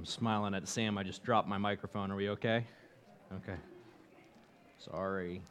[0.00, 0.96] I'm smiling at Sam.
[0.96, 2.10] I just dropped my microphone.
[2.10, 2.64] Are we okay?
[3.34, 3.58] Okay.
[4.78, 5.42] Sorry.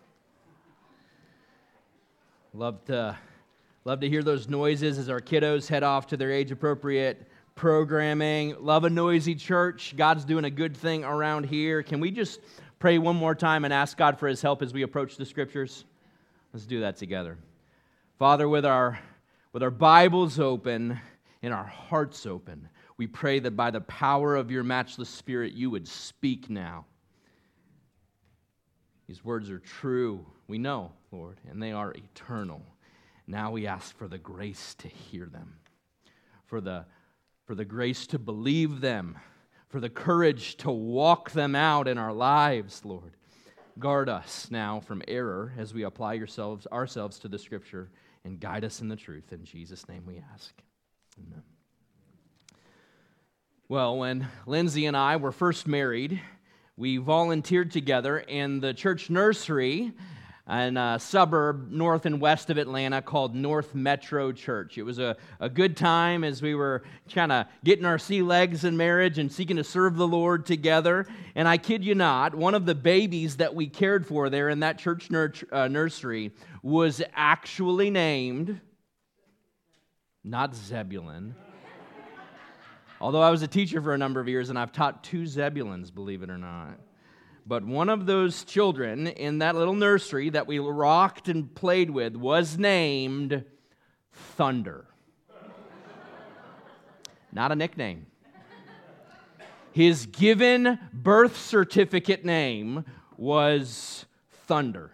[2.55, 3.15] Love to,
[3.85, 8.55] love to hear those noises as our kiddos head off to their age appropriate programming.
[8.59, 9.93] Love a noisy church.
[9.95, 11.83] God's doing a good thing around here.
[11.83, 12.39] Can we just
[12.79, 15.85] pray one more time and ask God for his help as we approach the scriptures?
[16.53, 17.37] Let's do that together.
[18.17, 18.97] Father, with our,
[19.53, 20.99] with our Bibles open
[21.43, 22.67] and our hearts open,
[22.99, 26.85] we pray that by the power of your matchless spirit, you would speak now.
[29.07, 32.61] These words are true, we know, Lord, and they are eternal.
[33.25, 35.59] Now we ask for the grace to hear them,
[36.45, 36.85] for the,
[37.45, 39.17] for the grace to believe them,
[39.69, 43.13] for the courage to walk them out in our lives, Lord.
[43.79, 47.91] Guard us now from error as we apply yourselves, ourselves to the scripture
[48.25, 49.31] and guide us in the truth.
[49.31, 50.53] In Jesus' name we ask.
[51.17, 51.43] Amen.
[53.71, 56.19] Well, when Lindsay and I were first married,
[56.75, 59.93] we volunteered together in the church nursery
[60.49, 64.79] in a suburb north and west of Atlanta called North Metro Church.
[64.79, 66.81] It was a, a good time as we were
[67.13, 71.05] kind of getting our sea legs in marriage and seeking to serve the Lord together.
[71.35, 74.61] And I kid you not, one of the babies that we cared for there in
[74.61, 78.59] that church nur- uh, nursery was actually named,
[80.23, 81.35] not Zebulun
[83.01, 85.89] Although I was a teacher for a number of years and I've taught two Zebulons,
[85.89, 86.79] believe it or not.
[87.45, 92.15] But one of those children in that little nursery that we rocked and played with
[92.15, 93.43] was named
[94.11, 94.85] Thunder.
[97.31, 98.07] Not a nickname.
[99.71, 102.85] His given birth certificate name
[103.17, 104.05] was
[104.47, 104.91] Thunder.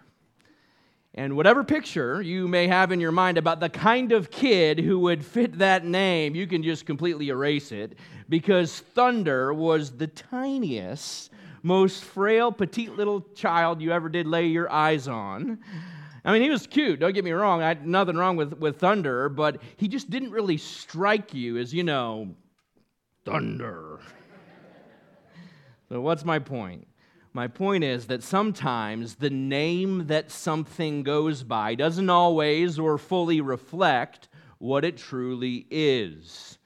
[1.17, 4.99] And whatever picture you may have in your mind about the kind of kid who
[4.99, 11.31] would fit that name, you can just completely erase it because Thunder was the tiniest,
[11.63, 15.59] most frail, petite little child you ever did lay your eyes on.
[16.25, 17.61] I mean, he was cute, don't get me wrong.
[17.61, 21.73] I had nothing wrong with, with Thunder, but he just didn't really strike you as,
[21.73, 22.35] you know,
[23.23, 23.99] Thunder.
[25.87, 26.87] so, what's my point?
[27.35, 33.41] My point is that sometimes the name that something goes by doesn't always or fully
[33.41, 36.57] reflect what it truly is.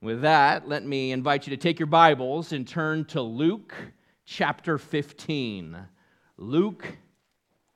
[0.00, 3.74] With that, let me invite you to take your Bibles and turn to Luke
[4.24, 5.76] chapter 15.
[6.38, 6.96] Luke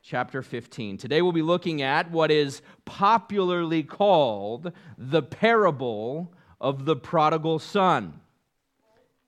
[0.01, 0.97] chapter 15.
[0.97, 6.33] Today we'll be looking at what is popularly called the parable
[6.63, 8.23] of the prodigal son.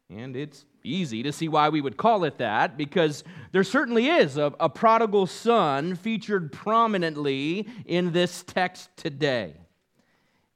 [0.09, 4.37] And it's easy to see why we would call it that because there certainly is
[4.37, 9.55] a, a, prodigal son featured prominently in this text today.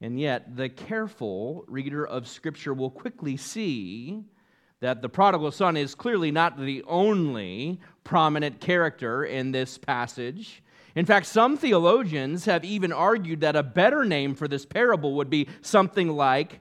[0.00, 4.22] And yet, the careful reader of Scripture will quickly see
[4.80, 10.62] that the prodigal son is clearly not the only prominent character in this passage.
[10.94, 15.30] In fact, some theologians have even argued that a better name for this parable would
[15.30, 16.60] be something like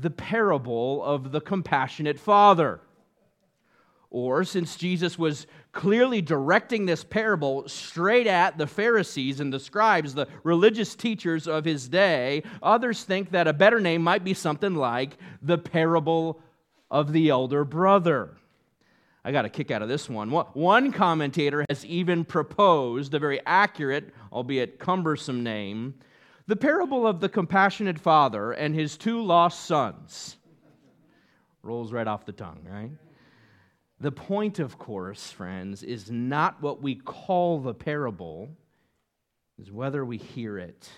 [0.00, 2.80] the parable of the compassionate father.
[4.12, 10.14] Or, since Jesus was clearly directing this parable straight at the Pharisees and the scribes,
[10.14, 14.74] the religious teachers of his day, others think that a better name might be something
[14.74, 16.42] like the parable
[16.90, 18.36] of the elder brother.
[19.24, 20.30] I got a kick out of this one.
[20.30, 25.94] One commentator has even proposed a very accurate, albeit cumbersome name
[26.50, 30.36] the parable of the compassionate father and his two lost sons.
[31.62, 32.90] Rolls right off the tongue, right?
[34.00, 38.48] The point, of course, friends, is not what we call the parable,
[39.60, 40.90] is whether we hear it.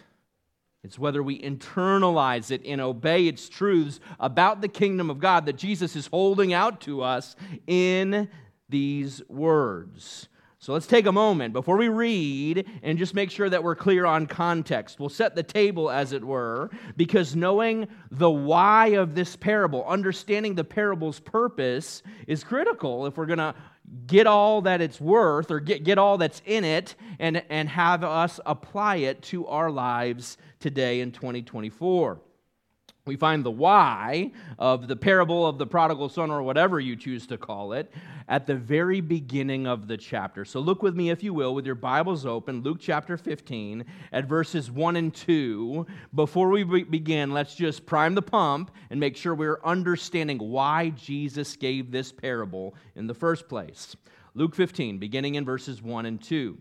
[0.84, 5.58] It's whether we internalize it and obey its truths about the kingdom of God that
[5.58, 8.30] Jesus is holding out to us in
[8.70, 10.28] these words.
[10.62, 14.06] So let's take a moment before we read and just make sure that we're clear
[14.06, 15.00] on context.
[15.00, 20.54] We'll set the table, as it were, because knowing the why of this parable, understanding
[20.54, 23.56] the parable's purpose, is critical if we're going to
[24.06, 28.04] get all that it's worth or get, get all that's in it and, and have
[28.04, 32.20] us apply it to our lives today in 2024.
[33.04, 37.26] We find the why of the parable of the prodigal son, or whatever you choose
[37.26, 37.92] to call it,
[38.28, 40.44] at the very beginning of the chapter.
[40.44, 44.26] So look with me, if you will, with your Bibles open, Luke chapter 15, at
[44.26, 45.84] verses 1 and 2.
[46.14, 51.56] Before we begin, let's just prime the pump and make sure we're understanding why Jesus
[51.56, 53.96] gave this parable in the first place.
[54.34, 56.56] Luke 15, beginning in verses 1 and 2.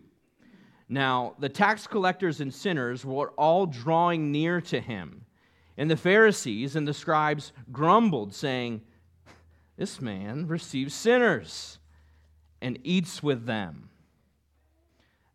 [0.88, 5.24] Now, the tax collectors and sinners were all drawing near to him.
[5.76, 8.82] And the Pharisees and the scribes grumbled, saying,
[9.76, 11.78] This man receives sinners
[12.60, 13.88] and eats with them.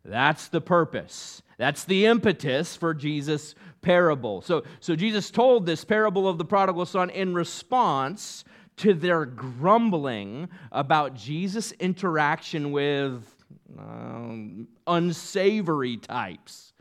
[0.04, 1.42] That's the purpose.
[1.58, 4.40] That's the impetus for Jesus' parable.
[4.42, 8.44] So, so Jesus told this parable of the prodigal son in response
[8.78, 13.24] to their grumbling about Jesus' interaction with
[13.76, 16.72] um, unsavory types.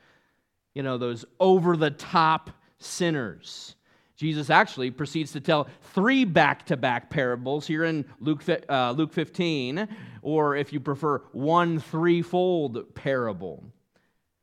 [0.73, 3.75] You know, those over the top sinners.
[4.15, 9.13] Jesus actually proceeds to tell three back to back parables here in Luke, uh, Luke
[9.13, 9.87] 15,
[10.23, 13.63] or if you prefer, one threefold parable.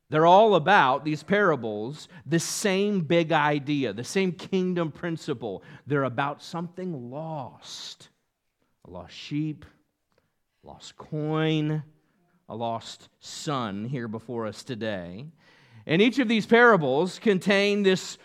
[0.09, 5.63] They're all about, these parables, the same big idea, the same kingdom principle.
[5.87, 8.09] They're about something lost
[8.85, 9.65] a lost sheep,
[10.63, 11.83] lost coin,
[12.47, 15.25] a lost son here before us today.
[15.87, 18.17] And each of these parables contain this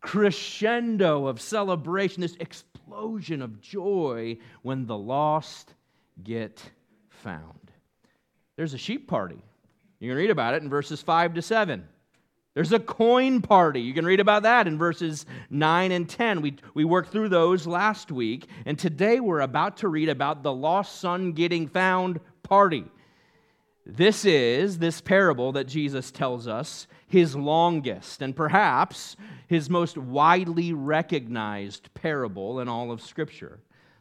[0.00, 5.74] crescendo of celebration, this explosion of joy when the lost
[6.22, 6.62] get
[7.08, 7.72] found.
[8.56, 9.42] There's a sheep party.
[9.98, 11.88] You can read about it in verses 5 to 7.
[12.54, 13.80] There's a coin party.
[13.80, 16.40] You can read about that in verses 9 and 10.
[16.40, 20.52] We, we worked through those last week, and today we're about to read about the
[20.52, 22.84] lost son getting found party.
[23.86, 29.16] This is, this parable that Jesus tells us, his longest and perhaps
[29.46, 33.60] his most widely recognized parable in all of Scripture.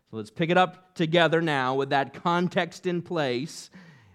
[0.09, 3.69] So let's pick it up together now with that context in place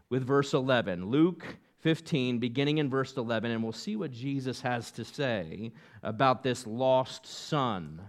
[0.08, 1.10] with verse 11.
[1.10, 1.44] Luke
[1.80, 5.70] 15, beginning in verse 11, and we'll see what Jesus has to say
[6.02, 8.00] about this lost son,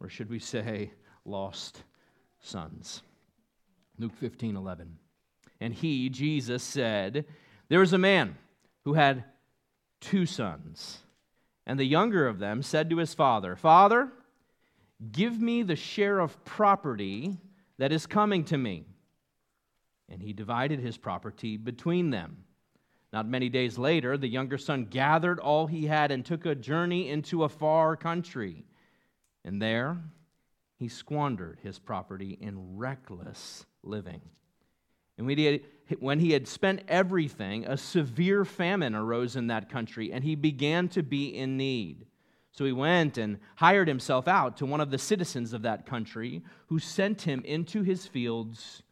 [0.00, 0.92] or should we say,
[1.24, 1.82] lost
[2.40, 3.02] sons.
[3.98, 4.96] Luke 15, 11.
[5.64, 7.24] And he, Jesus, said,
[7.70, 8.36] There was a man
[8.84, 9.24] who had
[9.98, 10.98] two sons.
[11.66, 14.12] And the younger of them said to his father, Father,
[15.10, 17.38] give me the share of property
[17.78, 18.84] that is coming to me.
[20.10, 22.44] And he divided his property between them.
[23.10, 27.08] Not many days later, the younger son gathered all he had and took a journey
[27.08, 28.66] into a far country.
[29.46, 29.96] And there
[30.76, 34.20] he squandered his property in reckless living.
[35.16, 35.60] And when he, had,
[36.00, 40.88] when he had spent everything, a severe famine arose in that country, and he began
[40.88, 42.06] to be in need.
[42.52, 46.42] So he went and hired himself out to one of the citizens of that country,
[46.68, 48.82] who sent him into his fields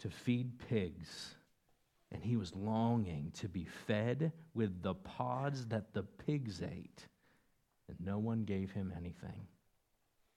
[0.00, 1.36] to feed pigs.
[2.10, 7.06] And he was longing to be fed with the pods that the pigs ate,
[7.88, 9.46] and no one gave him anything.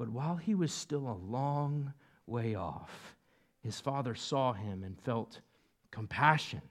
[0.00, 1.92] But while he was still a long
[2.26, 3.14] way off,
[3.62, 5.42] his father saw him and felt
[5.90, 6.62] compassion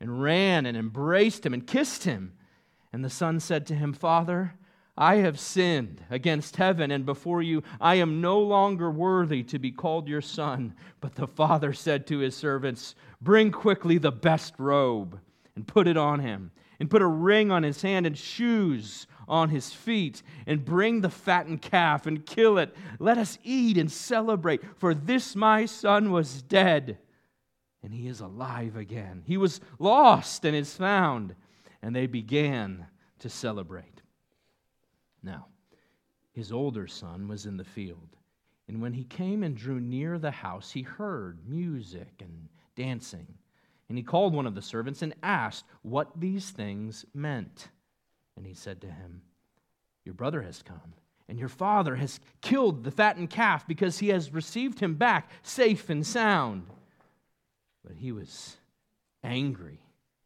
[0.00, 2.34] and ran and embraced him and kissed him.
[2.92, 4.52] And the son said to him, Father,
[4.98, 7.62] I have sinned against heaven and before you.
[7.80, 10.74] I am no longer worthy to be called your son.
[11.00, 15.18] But the father said to his servants, Bring quickly the best robe
[15.56, 19.50] and put it on him, and put a ring on his hand and shoes on
[19.50, 22.74] his feet and bring the fattened calf and kill it.
[22.98, 26.98] Let us eat and celebrate, for this my son was dead
[27.84, 29.22] and he is alive again.
[29.26, 31.34] He was lost and is found.
[31.82, 32.86] And they began
[33.18, 34.00] to celebrate.
[35.22, 35.48] Now,
[36.32, 38.16] his older son was in the field.
[38.68, 43.26] And when he came and drew near the house, he heard music and dancing.
[43.90, 47.68] And he called one of the servants and asked what these things meant.
[48.36, 49.22] And he said to him,
[50.04, 50.94] Your brother has come,
[51.28, 55.88] and your father has killed the fattened calf because he has received him back safe
[55.90, 56.66] and sound.
[57.84, 58.56] But he was
[59.22, 59.80] angry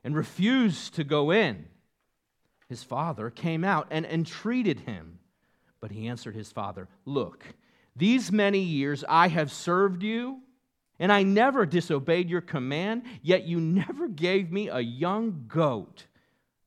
[0.04, 1.66] and refused to go in.
[2.68, 5.18] His father came out and entreated him.
[5.80, 7.44] But he answered his father, Look,
[7.96, 10.40] these many years I have served you,
[10.98, 16.06] and I never disobeyed your command, yet you never gave me a young goat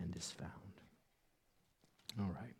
[0.00, 0.50] and is found.
[2.20, 2.54] All right.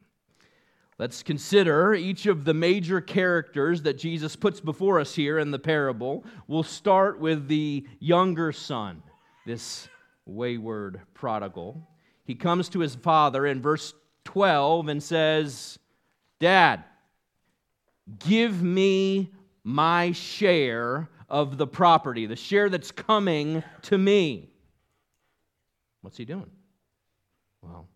[0.98, 5.58] Let's consider each of the major characters that Jesus puts before us here in the
[5.58, 6.24] parable.
[6.48, 9.02] We'll start with the younger son,
[9.46, 9.88] this
[10.26, 11.88] wayward prodigal.
[12.24, 15.78] He comes to his father in verse 12 and says,
[16.40, 16.82] Dad,
[18.18, 24.50] give me my share of the property, the share that's coming to me.
[26.00, 26.50] What's he doing?
[27.62, 27.88] Well,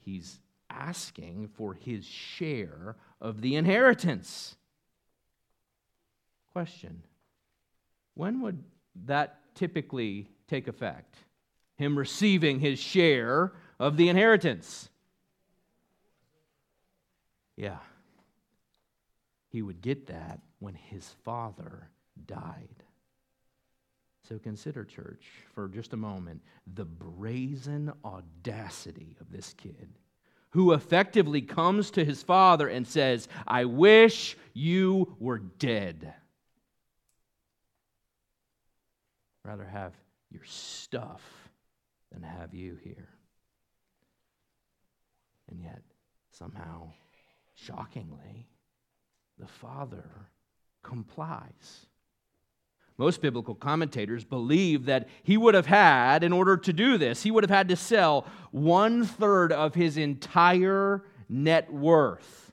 [0.00, 4.56] he's asking for his share of the inheritance.
[6.52, 7.02] Question
[8.14, 8.62] When would
[9.06, 11.16] that typically take effect?
[11.76, 14.88] Him receiving his share of the inheritance.
[17.56, 17.78] Yeah.
[19.50, 21.88] He would get that when his father
[22.26, 22.84] died.
[24.28, 26.42] So consider, church, for just a moment,
[26.74, 29.88] the brazen audacity of this kid
[30.50, 36.12] who effectively comes to his father and says, I wish you were dead.
[39.44, 39.94] Rather have
[40.30, 41.22] your stuff
[42.12, 43.08] than have you here.
[45.50, 45.80] And yet,
[46.32, 46.92] somehow,
[47.54, 48.46] shockingly,
[49.38, 50.04] the father
[50.82, 51.87] complies.
[52.98, 57.30] Most biblical commentators believe that he would have had, in order to do this, he
[57.30, 62.52] would have had to sell one third of his entire net worth.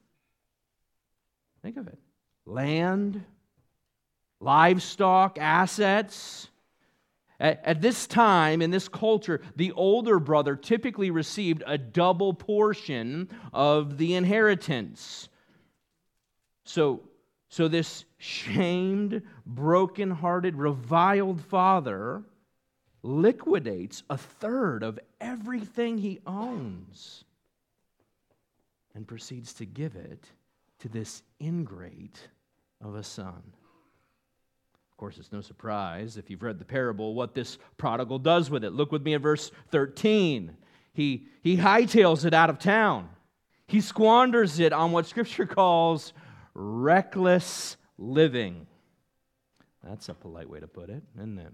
[1.63, 1.97] Think of it
[2.45, 3.23] land,
[4.39, 6.49] livestock, assets.
[7.37, 13.97] At, this time, in this culture, the older brother typically received a double portion of
[13.97, 15.27] the inheritance.
[16.63, 17.01] So,
[17.55, 22.21] so this shamed, broken-hearted, reviled father
[23.01, 27.23] liquidates a third of everything he owns
[28.93, 30.25] and proceeds to give it
[30.79, 32.19] to this ingrate
[32.83, 33.41] of a son.
[34.91, 38.65] Of course, it's no surprise if you've read the parable what this prodigal does with
[38.65, 38.73] it.
[38.73, 40.57] Look with me at verse 13.
[40.91, 43.07] He, he hightails it out of town.
[43.65, 46.11] He squanders it on what Scripture calls
[46.55, 48.65] reckless living.
[49.83, 51.53] That's a polite way to put it, isn't it?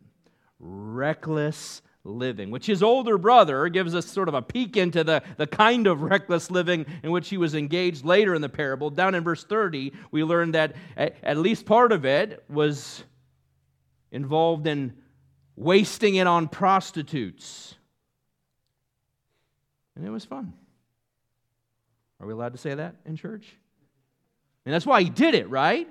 [0.60, 5.48] Reckless living, which his older brother gives us sort of a peek into the, the
[5.48, 8.90] kind of reckless living in which he was engaged later in the parable.
[8.90, 13.04] Down in verse 30, we learn that at, at least part of it was
[14.12, 14.94] involved in
[15.56, 17.76] wasting it on prostitutes.
[19.96, 20.54] And it was fun.
[22.20, 23.46] Are we allowed to say that in church?
[24.66, 25.88] And that's why he did it, right?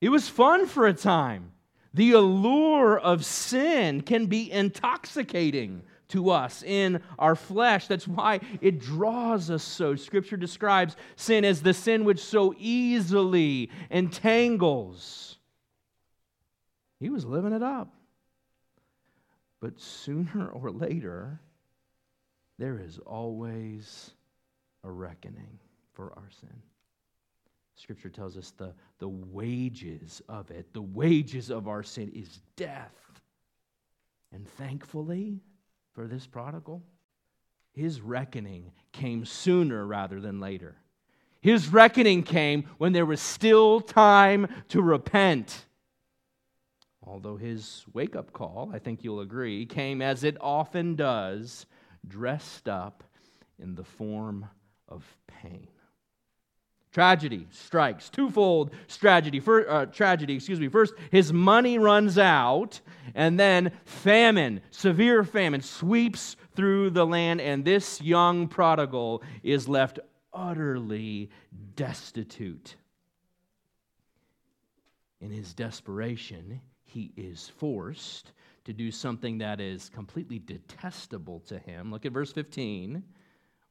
[0.00, 1.52] It was fun for a time.
[1.94, 7.86] The allure of sin can be intoxicating to us in our flesh.
[7.86, 9.96] That's why it draws us so.
[9.96, 15.38] Scripture describes sin as the sin which so easily entangles.
[17.00, 17.92] He was living it up.
[19.60, 21.40] But sooner or later,
[22.58, 24.10] there is always
[24.84, 25.58] a reckoning
[25.94, 26.62] for our sin.
[27.74, 32.94] Scripture tells us the, the wages of it, the wages of our sin is death.
[34.32, 35.40] And thankfully
[35.94, 36.82] for this prodigal,
[37.72, 40.76] his reckoning came sooner rather than later.
[41.40, 45.64] His reckoning came when there was still time to repent.
[47.04, 51.66] Although his wake up call, I think you'll agree, came as it often does,
[52.06, 53.02] dressed up
[53.58, 54.46] in the form
[54.88, 55.66] of pain.
[56.92, 59.40] Tragedy strikes, twofold tragedy.
[59.40, 60.68] For, uh, tragedy, excuse me.
[60.68, 62.80] First, his money runs out,
[63.14, 70.00] and then famine, severe famine, sweeps through the land, and this young prodigal is left
[70.34, 71.30] utterly
[71.76, 72.76] destitute.
[75.22, 78.32] In his desperation, he is forced
[78.64, 81.90] to do something that is completely detestable to him.
[81.90, 83.02] Look at verse 15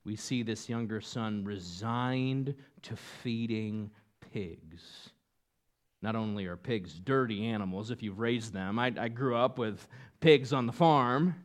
[0.04, 3.92] we see this younger son resigned to feeding
[4.34, 5.10] pigs.
[6.02, 9.88] Not only are pigs dirty animals if you've raised them, I, I grew up with
[10.20, 11.36] pigs on the farm.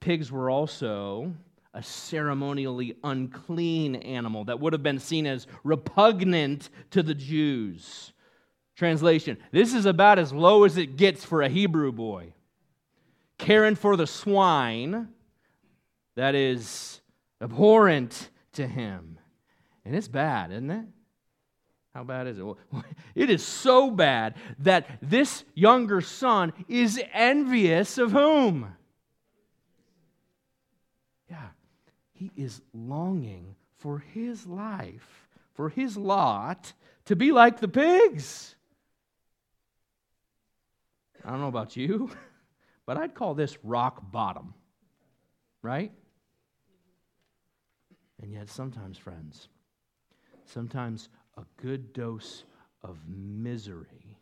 [0.00, 1.34] Pigs were also
[1.74, 8.12] a ceremonially unclean animal that would have been seen as repugnant to the Jews.
[8.74, 12.32] Translation This is about as low as it gets for a Hebrew boy.
[13.38, 15.08] Caring for the swine
[16.14, 17.00] that is
[17.40, 19.18] abhorrent to him.
[19.84, 20.86] And it's bad, isn't it?
[21.94, 22.44] How bad is it?
[23.14, 28.74] It is so bad that this younger son is envious of whom?
[31.30, 31.48] Yeah,
[32.12, 36.72] he is longing for his life, for his lot
[37.04, 38.54] to be like the pigs.
[41.24, 42.10] I don't know about you,
[42.86, 44.54] but I'd call this rock bottom,
[45.60, 45.92] right?
[48.22, 49.48] And yet, sometimes, friends,
[50.46, 52.44] sometimes a good dose
[52.82, 54.16] of misery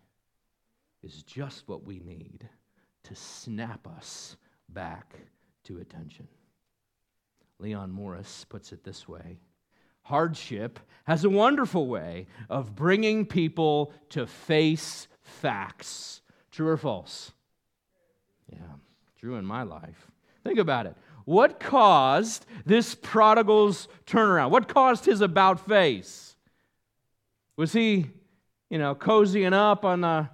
[1.02, 2.48] is just what we need
[3.04, 4.36] to snap us
[4.70, 5.14] back
[5.64, 6.26] to attention.
[7.58, 9.38] Leon Morris puts it this way
[10.02, 16.22] Hardship has a wonderful way of bringing people to face facts.
[16.50, 17.32] True or false?
[18.50, 18.58] Yeah,
[19.18, 20.10] true in my life.
[20.42, 20.96] Think about it.
[21.30, 24.50] What caused this prodigal's turnaround?
[24.50, 26.34] What caused his about face?
[27.56, 28.10] Was he,
[28.68, 30.28] you know, cozying up on the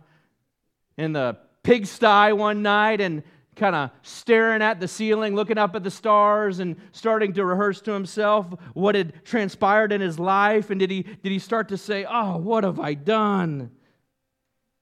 [0.97, 3.23] in the pigsty one night and
[3.57, 7.83] kind of staring at the ceiling, looking up at the stars, and starting to rehearse
[7.83, 10.71] to himself what had transpired in his life?
[10.71, 13.71] And did he, did he start to say, Oh, what have I done?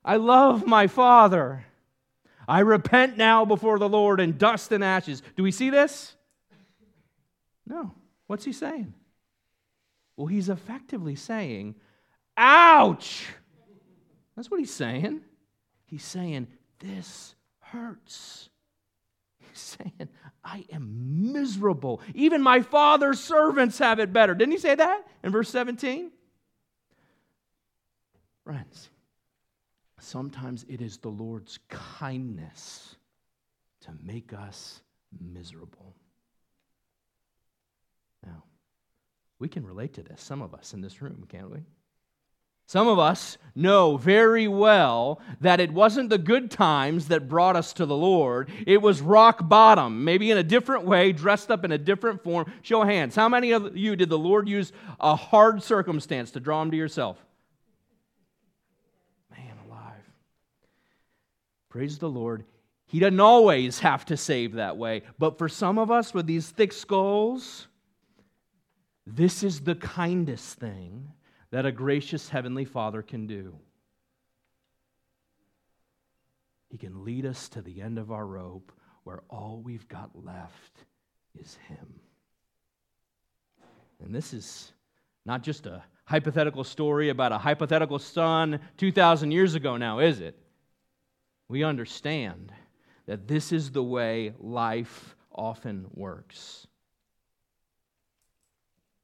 [0.05, 1.65] I love my Father.
[2.47, 5.23] I repent now before the Lord in dust and ashes.
[5.37, 6.15] Do we see this?
[7.67, 7.93] No.
[8.27, 8.95] What's he saying?
[10.17, 11.75] Well, he's effectively saying,
[12.37, 13.27] Ouch!
[14.37, 15.21] That's what he's saying.
[15.87, 16.49] He's saying,
[16.79, 18.49] This hurts.
[19.39, 20.09] He's saying,
[20.45, 22.01] I am miserable.
[22.15, 24.35] Even my father's servants have it better.
[24.35, 26.11] Didn't he say that in verse 17?
[28.45, 28.91] Friends,
[30.05, 32.97] sometimes it is the Lord's kindness
[33.83, 34.81] to make us
[35.33, 35.95] miserable.
[38.25, 38.45] Now,
[39.39, 41.59] we can relate to this, some of us in this room, can't we?
[42.67, 47.75] Some of us know very well that it wasn't the good times that brought us
[47.75, 48.51] to the Lord.
[48.67, 52.51] It was rock bottom, maybe in a different way, dressed up in a different form.
[52.63, 53.15] Show of hands.
[53.15, 56.77] How many of you did the Lord use a hard circumstance to draw him to
[56.77, 57.19] yourself?
[59.31, 60.11] Man alive.
[61.75, 62.45] Praise the Lord.
[62.87, 65.03] He doesn't always have to save that way.
[65.19, 67.67] But for some of us with these thick skulls,
[69.05, 71.11] this is the kindest thing
[71.51, 73.57] that a gracious Heavenly Father can do.
[76.71, 78.71] He can lead us to the end of our rope
[79.03, 80.85] where all we've got left
[81.37, 81.99] is Him.
[83.99, 84.73] And this is
[85.27, 90.39] not just a hypothetical story about a hypothetical son 2,000 years ago now, is it?
[91.55, 92.51] We understand
[93.07, 96.67] that this is the way life often works.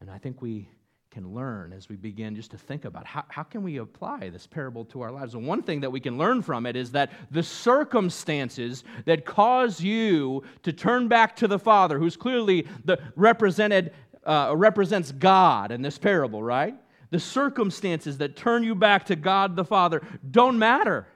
[0.00, 0.68] And I think we
[1.12, 4.48] can learn as we begin just to think about how, how can we apply this
[4.48, 5.34] parable to our lives.
[5.34, 9.80] And one thing that we can learn from it is that the circumstances that cause
[9.80, 13.92] you to turn back to the father who's clearly the represented
[14.24, 16.74] uh, represents god in this parable right?
[17.10, 21.06] The circumstances that turn you back to god the father don't matter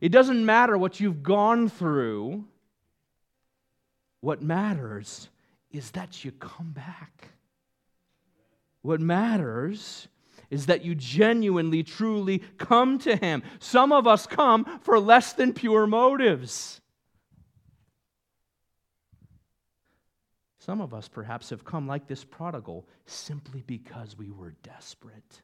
[0.00, 2.44] it doesn't matter what you've gone through
[4.20, 5.28] what matters
[5.70, 7.28] is that you come back
[8.82, 10.08] what matters
[10.50, 13.42] is that you genuinely, truly come to Him.
[13.58, 16.80] Some of us come for less than pure motives.
[20.58, 25.42] Some of us perhaps have come like this prodigal simply because we were desperate.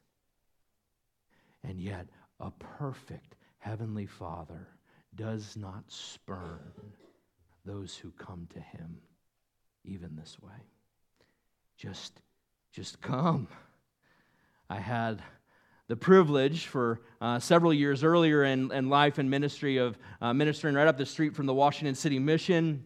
[1.62, 2.06] And yet,
[2.38, 4.66] a perfect Heavenly Father
[5.14, 6.72] does not spurn
[7.64, 8.98] those who come to Him,
[9.84, 10.66] even this way.
[11.76, 12.20] Just
[12.72, 13.48] just come.
[14.68, 15.22] I had
[15.88, 20.76] the privilege for uh, several years earlier in, in life and ministry of uh, ministering
[20.76, 22.84] right up the street from the Washington City Mission.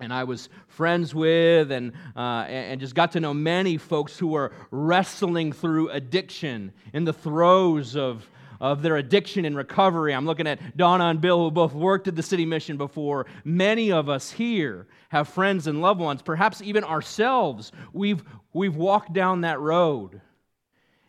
[0.00, 4.26] And I was friends with and, uh, and just got to know many folks who
[4.26, 8.28] were wrestling through addiction in the throes of,
[8.64, 10.14] of their addiction and recovery.
[10.14, 13.26] I'm looking at Donna and Bill, who both worked at the city mission before.
[13.44, 17.72] Many of us here have friends and loved ones, perhaps even ourselves.
[17.92, 18.24] We've,
[18.54, 20.22] we've walked down that road.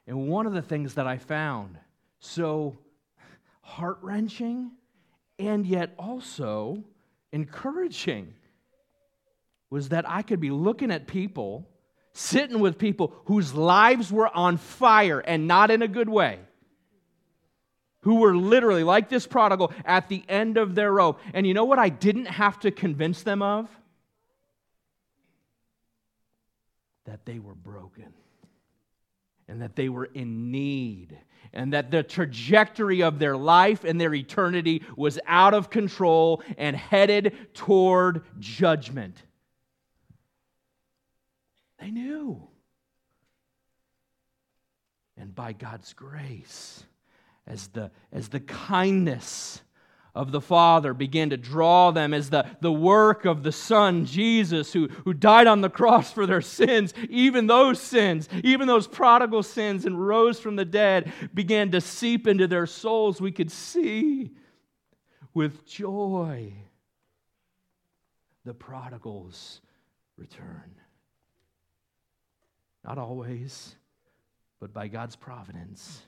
[0.05, 1.77] And one of the things that I found
[2.19, 2.77] so
[3.61, 4.71] heart wrenching
[5.39, 6.83] and yet also
[7.31, 8.33] encouraging
[9.69, 11.69] was that I could be looking at people,
[12.11, 16.39] sitting with people whose lives were on fire and not in a good way
[18.05, 21.19] who were literally, like this prodigal, at the end of their rope.
[21.33, 23.67] And you know what I didn't have to convince them of?
[27.05, 28.13] That they were broken
[29.47, 31.17] and that they were in need,
[31.53, 36.75] and that the trajectory of their life and their eternity was out of control and
[36.75, 39.15] headed toward judgment.
[41.79, 42.47] They knew.
[45.17, 46.83] And by God's grace,
[47.47, 49.61] as the, as the kindness
[50.15, 54.71] of the Father began to draw them as the, the work of the Son, Jesus,
[54.71, 59.43] who, who died on the cross for their sins, even those sins, even those prodigal
[59.43, 63.19] sins, and rose from the dead, began to seep into their souls.
[63.19, 64.31] We could see
[65.33, 66.53] with joy
[68.45, 69.59] the prodigals
[70.17, 70.75] return.
[72.85, 73.75] Not always,
[74.61, 76.01] but by God's providence.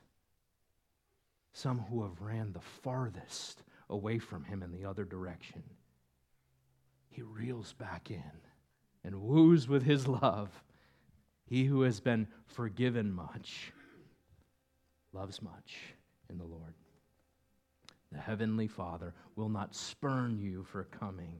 [1.57, 5.63] Some who have ran the farthest away from him in the other direction.
[7.09, 8.21] He reels back in
[9.03, 10.51] and woos with his love.
[11.47, 13.73] He who has been forgiven much
[15.13, 15.77] loves much
[16.29, 16.75] in the Lord.
[18.11, 21.39] The Heavenly Father will not spurn you for coming.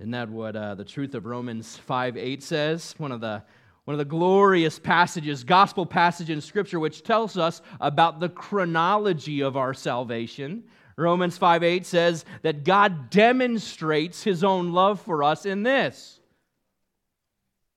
[0.00, 2.94] Isn't that what uh, the truth of Romans 5 8 says?
[2.98, 3.42] One of the
[3.84, 9.40] one of the glorious passages, gospel passage in Scripture, which tells us about the chronology
[9.40, 10.64] of our salvation.
[10.96, 16.20] Romans 5 8 says that God demonstrates his own love for us in this.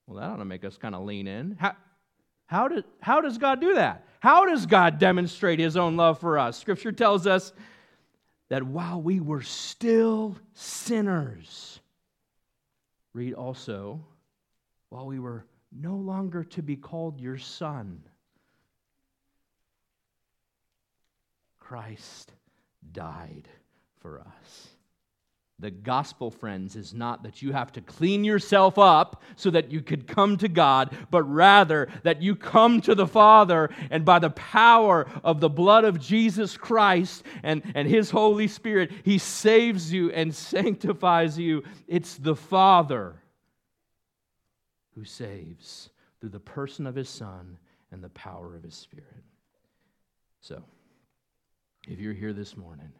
[0.05, 1.57] Well, that ought to make us kind of lean in.
[1.59, 1.75] How,
[2.45, 4.05] how, do, how does God do that?
[4.19, 6.57] How does God demonstrate his own love for us?
[6.59, 7.53] Scripture tells us
[8.49, 11.79] that while we were still sinners,
[13.13, 14.05] read also,
[14.89, 15.45] while we were
[15.79, 18.01] no longer to be called your son,
[21.59, 22.31] Christ
[22.91, 23.47] died
[23.99, 24.67] for us.
[25.57, 29.81] The gospel, friends, is not that you have to clean yourself up so that you
[29.81, 34.31] could come to God, but rather that you come to the Father, and by the
[34.31, 40.11] power of the blood of Jesus Christ and, and His Holy Spirit, He saves you
[40.11, 41.63] and sanctifies you.
[41.87, 43.15] It's the Father
[44.95, 47.57] who saves through the person of His Son
[47.91, 49.23] and the power of His Spirit.
[50.41, 50.63] So,
[51.87, 52.91] if you're here this morning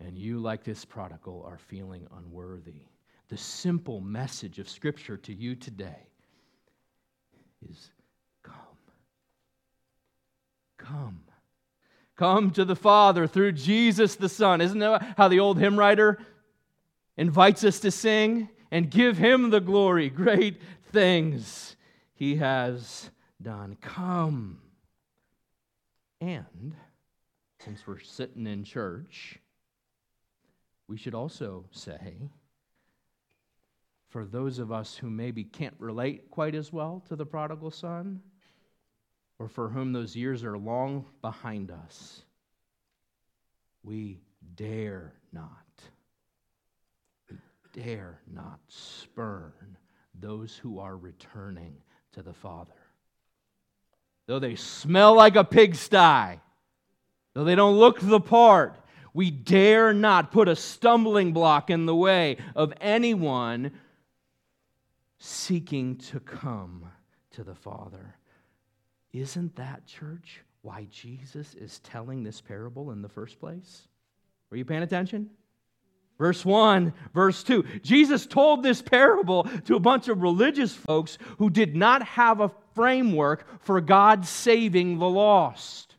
[0.00, 2.82] and you, like this prodigal, are feeling unworthy,
[3.28, 6.08] the simple message of Scripture to you today
[7.68, 7.90] is
[8.42, 8.54] come.
[10.78, 11.20] Come.
[12.16, 14.60] Come to the Father through Jesus the Son.
[14.60, 16.18] Isn't that how the old hymn writer
[17.16, 18.48] invites us to sing?
[18.68, 20.10] And give him the glory.
[20.10, 20.60] Great
[20.92, 21.76] things
[22.14, 23.76] he has done.
[23.80, 24.60] Come.
[26.20, 26.74] And
[27.64, 29.38] since we're sitting in church,
[30.88, 32.30] we should also say,
[34.08, 38.22] for those of us who maybe can't relate quite as well to the prodigal son,
[39.38, 42.22] or for whom those years are long behind us,
[43.82, 44.20] we
[44.54, 45.50] dare not,
[47.30, 47.36] we
[47.72, 49.76] dare not spurn
[50.20, 51.76] those who are returning
[52.12, 52.72] to the Father.
[54.26, 56.40] Though they smell like a pigsty,
[57.36, 58.80] Though they don't look the part,
[59.12, 63.72] we dare not put a stumbling block in the way of anyone
[65.18, 66.90] seeking to come
[67.32, 68.16] to the Father.
[69.12, 73.86] Isn't that, church, why Jesus is telling this parable in the first place?
[74.48, 75.28] Were you paying attention?
[76.18, 77.64] Verse 1, verse 2.
[77.82, 82.50] Jesus told this parable to a bunch of religious folks who did not have a
[82.74, 85.96] framework for God saving the lost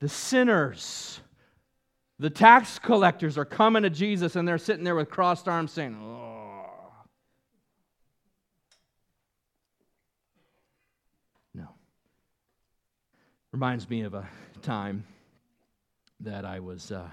[0.00, 1.20] the sinners,
[2.18, 5.96] the tax collectors are coming to Jesus and they're sitting there with crossed arms saying,
[6.00, 6.66] Oh.
[11.54, 11.68] No.
[13.52, 14.28] Reminds me of a
[14.62, 15.04] time
[16.20, 16.92] that I was.
[16.92, 17.08] Uh,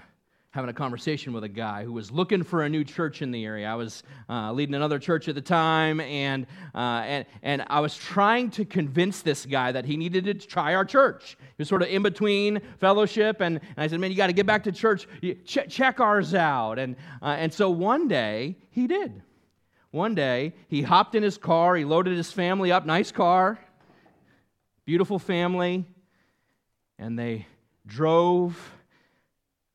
[0.56, 3.44] having a conversation with a guy who was looking for a new church in the
[3.44, 3.68] area.
[3.68, 7.94] I was uh, leading another church at the time, and, uh, and, and I was
[7.94, 11.36] trying to convince this guy that he needed to try our church.
[11.38, 14.32] He was sort of in between fellowship, and, and I said, Man, you got to
[14.32, 15.06] get back to church.
[15.44, 16.78] Ch- check ours out.
[16.78, 19.22] And, uh, and so one day, he did.
[19.90, 23.58] One day, he hopped in his car, he loaded his family up, nice car,
[24.86, 25.84] beautiful family,
[26.98, 27.46] and they
[27.86, 28.72] drove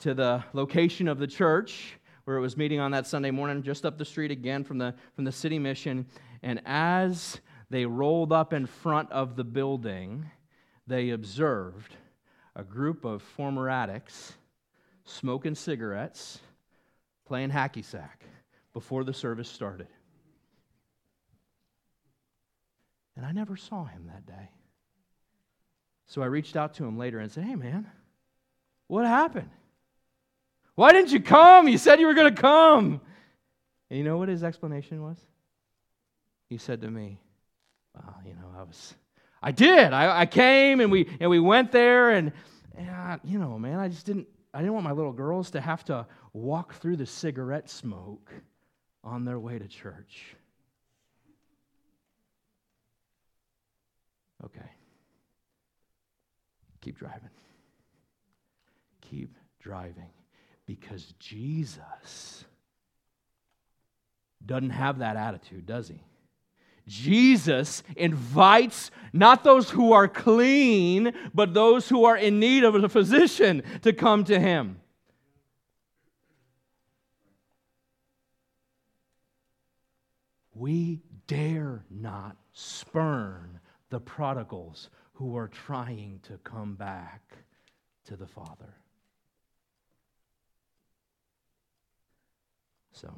[0.01, 1.93] to the location of the church
[2.25, 4.93] where it was meeting on that Sunday morning, just up the street again from the,
[5.15, 6.05] from the city mission.
[6.43, 10.29] And as they rolled up in front of the building,
[10.87, 11.95] they observed
[12.55, 14.33] a group of former addicts
[15.03, 16.39] smoking cigarettes,
[17.25, 18.23] playing hacky sack
[18.73, 19.87] before the service started.
[23.15, 24.49] And I never saw him that day.
[26.07, 27.87] So I reached out to him later and said, Hey, man,
[28.87, 29.49] what happened?
[30.75, 31.67] Why didn't you come?
[31.67, 33.01] You said you were going to come.
[33.89, 35.17] And you know what his explanation was?
[36.49, 37.19] He said to me,
[37.93, 38.95] Well, you know, I was,
[39.41, 39.93] I did.
[39.93, 42.31] I, I came and we, and we went there and,
[42.77, 45.61] and I, you know, man, I just didn't, I didn't want my little girls to
[45.61, 48.31] have to walk through the cigarette smoke
[49.03, 50.35] on their way to church.
[54.43, 54.69] Okay.
[56.81, 57.29] Keep driving.
[59.01, 60.09] Keep driving.
[60.71, 62.45] Because Jesus
[64.45, 66.01] doesn't have that attitude, does he?
[66.87, 72.87] Jesus invites not those who are clean, but those who are in need of a
[72.87, 74.79] physician to come to him.
[80.53, 87.21] We dare not spurn the prodigals who are trying to come back
[88.05, 88.80] to the Father.
[92.93, 93.13] So,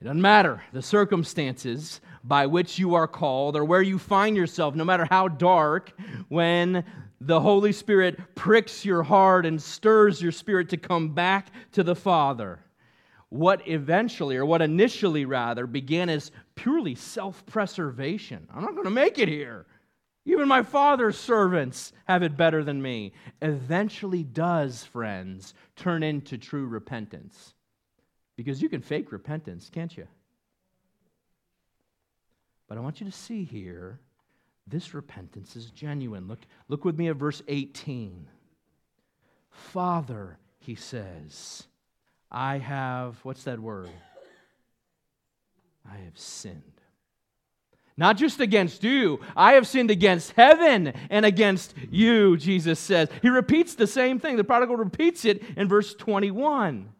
[0.00, 4.74] it doesn't matter the circumstances by which you are called or where you find yourself,
[4.74, 5.92] no matter how dark,
[6.28, 6.84] when
[7.20, 11.96] the Holy Spirit pricks your heart and stirs your spirit to come back to the
[11.96, 12.60] Father.
[13.30, 18.46] What eventually, or what initially rather, began as purely self preservation.
[18.54, 19.66] I'm not going to make it here.
[20.26, 23.12] Even my father's servants have it better than me.
[23.42, 27.54] Eventually does, friends, turn into true repentance.
[28.36, 30.06] Because you can fake repentance, can't you?
[32.68, 34.00] But I want you to see here
[34.66, 36.26] this repentance is genuine.
[36.28, 38.26] Look, look with me at verse 18.
[39.50, 41.64] Father, he says,
[42.30, 43.88] I have, what's that word?
[45.88, 46.62] I have sinned.
[47.96, 53.08] Not just against you, I have sinned against heaven and against you, Jesus says.
[53.22, 54.36] He repeats the same thing.
[54.36, 56.90] The prodigal repeats it in verse 21.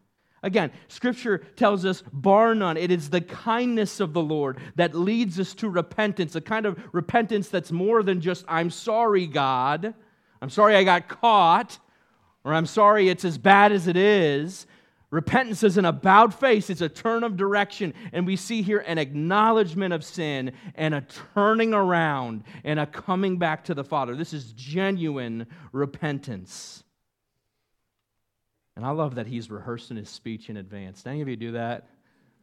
[0.47, 5.41] Again, Scripture tells us, bar none, it is the kindness of the Lord that leads
[5.41, 9.93] us to repentance, a kind of repentance that's more than just, I'm sorry, God.
[10.41, 11.81] I'm sorry I got caught,
[12.45, 14.69] or I'm sorry it's as bad as it is.
[15.11, 17.93] Repentance is an about face, it's a turn of direction.
[18.13, 21.05] And we see here an acknowledgement of sin and a
[21.35, 24.15] turning around and a coming back to the Father.
[24.15, 26.85] This is genuine repentance.
[28.77, 31.07] And I love that he's rehearsing his speech in advance.
[31.07, 31.89] Any of you do that?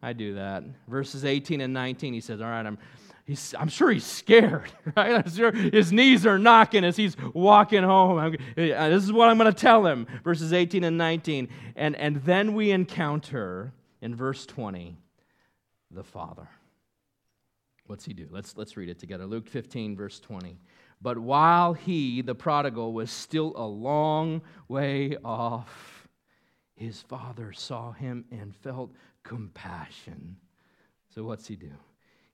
[0.02, 0.64] I do that.
[0.88, 2.78] Verses 18 and 19, he says, All right, I'm,
[3.26, 5.16] he's, I'm sure he's scared, right?
[5.16, 8.18] I'm sure his knees are knocking as he's walking home.
[8.18, 10.08] I'm, this is what I'm going to tell him.
[10.24, 11.48] Verses 18 and 19.
[11.76, 14.98] And, and then we encounter in verse 20
[15.92, 16.50] the Father.
[17.86, 18.28] What's he do?
[18.32, 19.26] Let's, let's read it together.
[19.26, 20.58] Luke 15, verse 20.
[21.02, 25.93] But while he, the prodigal, was still a long way off,
[26.84, 28.92] his father saw him and felt
[29.24, 30.38] compassion.
[31.16, 31.72] So, what's he do?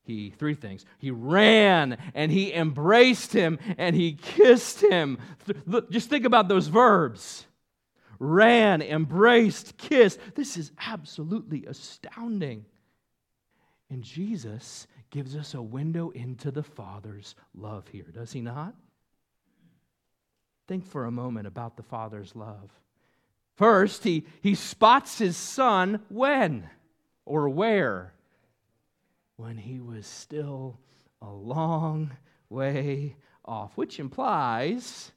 [0.03, 0.85] He, three things.
[0.97, 5.19] He ran and he embraced him and he kissed him.
[5.65, 7.45] Look, just think about those verbs
[8.19, 10.19] ran, embraced, kissed.
[10.35, 12.65] This is absolutely astounding.
[13.89, 18.75] And Jesus gives us a window into the Father's love here, does he not?
[20.67, 22.69] Think for a moment about the Father's love.
[23.59, 26.69] First, he, he spots his son when
[27.25, 28.13] or where?
[29.35, 30.79] When he was still
[31.21, 32.11] a long
[32.47, 35.11] way off, which implies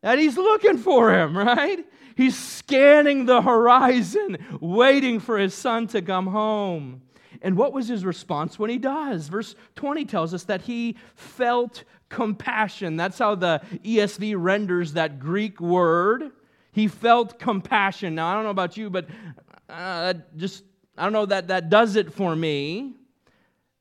[0.00, 1.84] that he's looking for him, right?
[2.14, 7.02] He's scanning the horizon, waiting for his son to come home.
[7.42, 9.26] And what was his response when he does?
[9.26, 12.96] Verse 20 tells us that he felt compassion.
[12.96, 16.30] That's how the ESV renders that Greek word.
[16.76, 18.14] He felt compassion.
[18.16, 19.06] Now, I don't know about you, but
[19.70, 20.62] uh, just,
[20.98, 22.92] I don't know that that does it for me.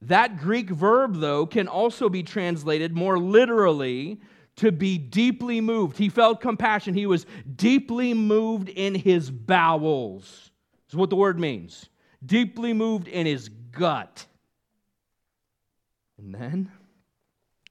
[0.03, 4.21] That Greek verb, though, can also be translated more literally
[4.55, 5.97] to be deeply moved.
[5.97, 6.93] He felt compassion.
[6.93, 7.25] He was
[7.58, 10.51] deeply moved in his bowels,
[10.88, 11.89] is what the word means.
[12.25, 14.25] Deeply moved in his gut.
[16.17, 16.71] And then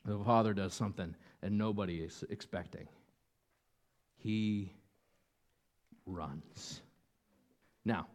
[0.05, 2.89] the father does something that nobody is expecting.
[4.19, 4.75] He
[6.07, 6.81] runs.
[7.85, 8.07] Now,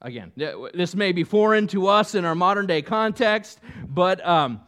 [0.00, 4.60] again, this may be foreign to us in our modern day context, but, um,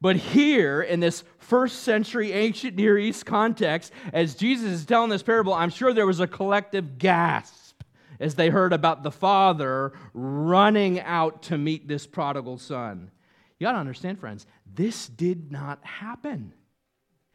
[0.00, 5.22] but here in this first century ancient Near East context, as Jesus is telling this
[5.22, 7.82] parable, I'm sure there was a collective gasp
[8.18, 13.10] as they heard about the father running out to meet this prodigal son.
[13.58, 16.52] You got to understand, friends, this did not happen.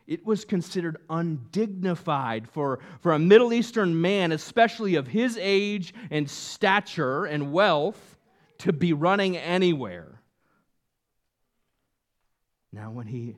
[0.07, 6.29] It was considered undignified for, for a Middle Eastern man, especially of his age and
[6.29, 8.17] stature and wealth,
[8.59, 10.21] to be running anywhere.
[12.73, 13.35] Now, when he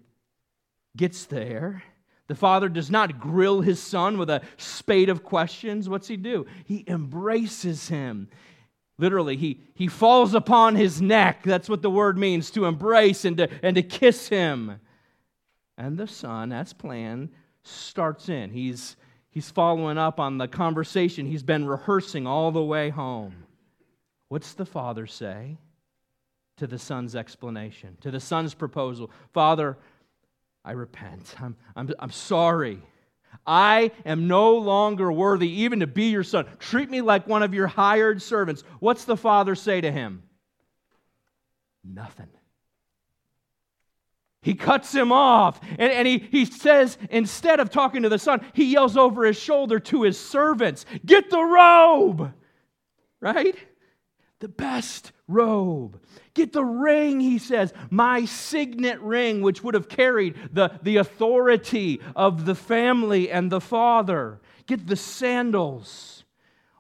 [0.95, 1.83] gets there,
[2.27, 5.89] the father does not grill his son with a spade of questions.
[5.89, 6.45] What's he do?
[6.65, 8.29] He embraces him.
[8.97, 11.43] Literally, he, he falls upon his neck.
[11.43, 14.79] That's what the word means to embrace and to, and to kiss him.
[15.77, 17.29] And the son, as planned,
[17.63, 18.51] starts in.
[18.51, 18.95] He's,
[19.29, 23.45] he's following up on the conversation he's been rehearsing all the way home.
[24.29, 25.57] What's the father say
[26.57, 29.11] to the son's explanation, to the son's proposal?
[29.33, 29.77] Father,
[30.63, 31.35] I repent.
[31.39, 32.81] I'm, I'm, I'm sorry.
[33.45, 36.45] I am no longer worthy even to be your son.
[36.59, 38.63] Treat me like one of your hired servants.
[38.79, 40.23] What's the father say to him?
[41.83, 42.29] Nothing.
[44.43, 45.59] He cuts him off.
[45.79, 49.39] And, and he, he says, instead of talking to the son, he yells over his
[49.39, 52.33] shoulder to his servants, Get the robe!
[53.21, 53.55] Right?
[54.39, 56.01] The best robe.
[56.33, 62.01] Get the ring, he says, my signet ring, which would have carried the, the authority
[62.13, 64.41] of the family and the father.
[64.65, 66.22] Get the sandals.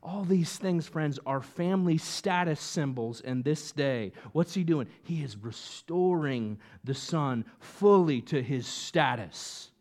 [0.03, 4.11] All these things, friends, are family status symbols in this day.
[4.33, 4.87] What's he doing?
[5.03, 9.71] He is restoring the son fully to his status.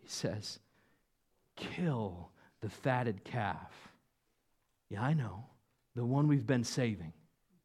[0.00, 0.58] He says,
[1.56, 3.92] Kill the fatted calf.
[4.88, 5.44] Yeah, I know
[5.94, 7.12] the one we've been saving.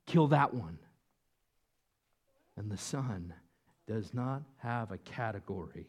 [0.06, 0.78] Kill that one.
[2.58, 3.34] And the Son
[3.88, 5.88] does not have a category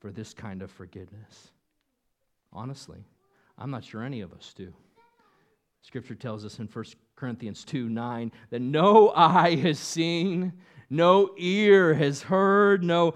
[0.00, 1.52] for this kind of forgiveness.
[2.52, 3.04] Honestly,
[3.62, 4.74] I'm not sure any of us do.
[5.82, 10.52] Scripture tells us in 1 Corinthians 2 9 that no eye has seen,
[10.90, 13.14] no ear has heard, no,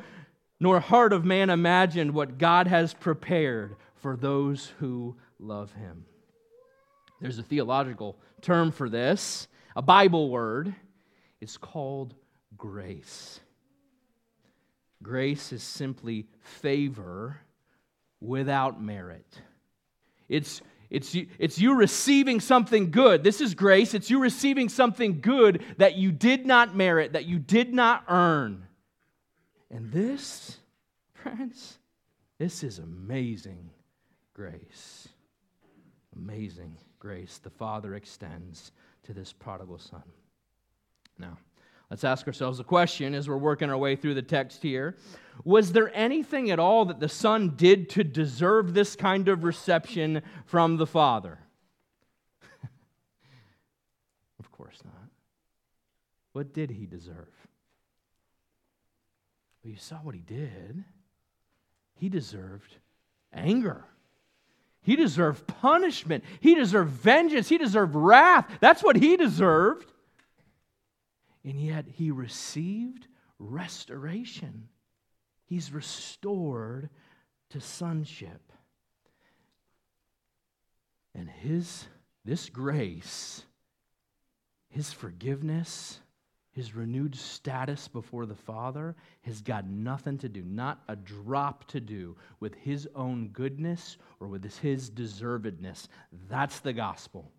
[0.60, 6.04] nor heart of man imagined what God has prepared for those who love him.
[7.20, 10.72] There's a theological term for this, a Bible word.
[11.40, 12.14] It's called
[12.56, 13.40] grace.
[15.02, 17.40] Grace is simply favor
[18.20, 19.40] without merit.
[20.28, 23.24] It's, it's, it's you receiving something good.
[23.24, 23.94] This is grace.
[23.94, 28.66] It's you receiving something good that you did not merit, that you did not earn.
[29.70, 30.58] And this,
[31.14, 31.78] friends,
[32.38, 33.70] this is amazing
[34.34, 35.08] grace.
[36.14, 38.72] Amazing grace the Father extends
[39.04, 40.02] to this prodigal son.
[41.18, 41.38] Now,
[41.90, 44.96] let's ask ourselves a question as we're working our way through the text here.
[45.44, 50.22] Was there anything at all that the son did to deserve this kind of reception
[50.46, 51.38] from the Father?
[54.38, 55.10] of course not.
[56.32, 57.28] What did he deserve?
[59.62, 60.84] Well, you saw what he did.
[61.96, 62.76] He deserved
[63.32, 63.84] anger.
[64.82, 66.22] He deserved punishment.
[66.40, 67.48] He deserved vengeance.
[67.48, 68.48] He deserved wrath.
[68.60, 69.90] That's what he deserved.
[71.46, 73.06] And yet he received
[73.38, 74.68] restoration.
[75.46, 76.90] He's restored
[77.50, 78.52] to sonship.
[81.14, 81.86] And his
[82.24, 83.44] this grace,
[84.68, 86.00] his forgiveness,
[86.50, 91.80] his renewed status before the Father has got nothing to do, not a drop to
[91.80, 95.86] do with his own goodness or with his deservedness.
[96.28, 97.30] That's the gospel.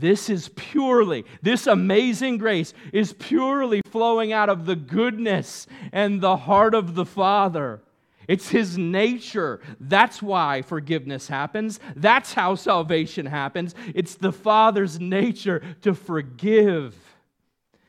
[0.00, 6.36] This is purely, this amazing grace is purely flowing out of the goodness and the
[6.36, 7.80] heart of the Father.
[8.26, 9.60] It's His nature.
[9.78, 11.78] That's why forgiveness happens.
[11.94, 13.76] That's how salvation happens.
[13.94, 16.96] It's the Father's nature to forgive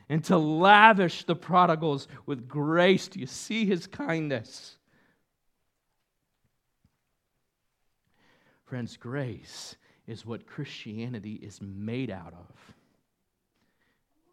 [0.07, 3.07] and to lavish the prodigals with grace.
[3.07, 4.77] Do you see his kindness?
[8.65, 9.75] Friends, grace
[10.07, 12.73] is what Christianity is made out of.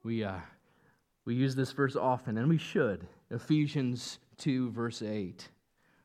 [0.04, 0.40] We, uh,
[1.24, 3.06] we use this verse often, and we should.
[3.30, 5.48] Ephesians 2, verse 8.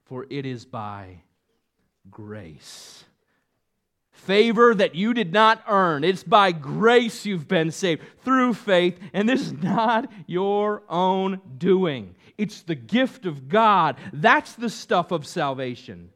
[0.05, 1.21] For it is by
[2.09, 3.03] grace
[4.17, 6.03] favor that you did not earn.
[6.03, 12.15] It's by grace you've been saved through faith, and this is not your own doing.
[12.37, 13.95] It's the gift of God.
[14.11, 16.09] That's the stuff of salvation.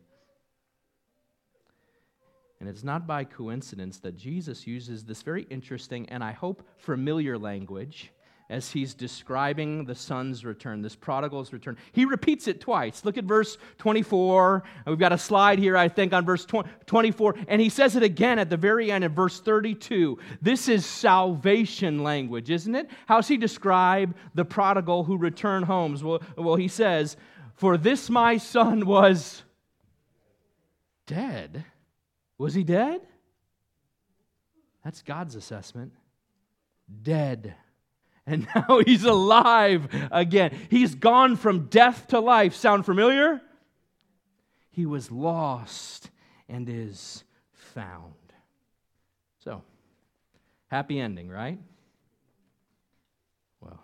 [2.62, 7.36] And it's not by coincidence that Jesus uses this very interesting and I hope familiar
[7.36, 8.12] language
[8.52, 11.76] as he's describing the son's return, this prodigal's return.
[11.92, 13.04] He repeats it twice.
[13.04, 14.62] Look at verse 24.
[14.86, 17.36] We've got a slide here, I think, on verse 24.
[17.48, 20.20] And he says it again at the very end in verse 32.
[20.40, 22.92] This is salvation language, isn't it?
[23.08, 26.04] How's he describe the prodigal who returned homes?
[26.04, 27.18] Well, well he says,
[27.56, 29.42] For this my son was
[31.08, 31.66] dead.
[32.42, 33.02] Was he dead?
[34.84, 35.94] That's God's assessment.
[37.04, 37.56] Dead
[38.26, 40.58] and now he's alive again.
[40.70, 42.56] He's gone from death to life.
[42.56, 43.42] Sound familiar?
[44.72, 46.10] He was lost
[46.50, 47.24] and is
[47.54, 48.14] found.
[49.44, 49.62] So,
[50.68, 51.60] happy ending, right?
[53.60, 53.84] Well,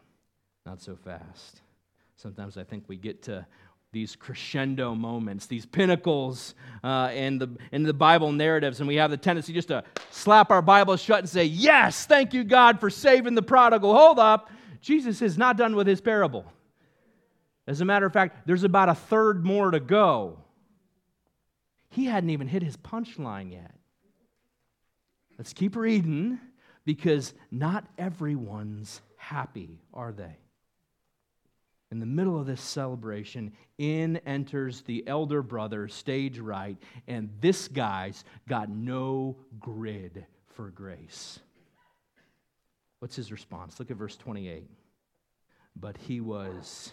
[0.66, 1.62] not so fast.
[2.16, 3.46] Sometimes I think we get to
[3.92, 9.10] these crescendo moments, these pinnacles uh, in, the, in the Bible narratives, and we have
[9.10, 12.90] the tendency just to slap our Bible shut and say, Yes, thank you, God, for
[12.90, 13.96] saving the prodigal.
[13.96, 14.52] Hold up.
[14.82, 16.46] Jesus is not done with his parable.
[17.66, 20.40] As a matter of fact, there's about a third more to go.
[21.90, 23.74] He hadn't even hit his punchline yet.
[25.38, 26.40] Let's keep reading
[26.86, 30.38] because not everyone's happy, are they?
[31.90, 36.78] In the middle of this celebration, in enters the elder brother, stage right,
[37.08, 41.40] and this guy's got no grid for grace.
[43.00, 43.80] What's his response?
[43.80, 44.70] Look at verse 28.
[45.76, 46.92] But he was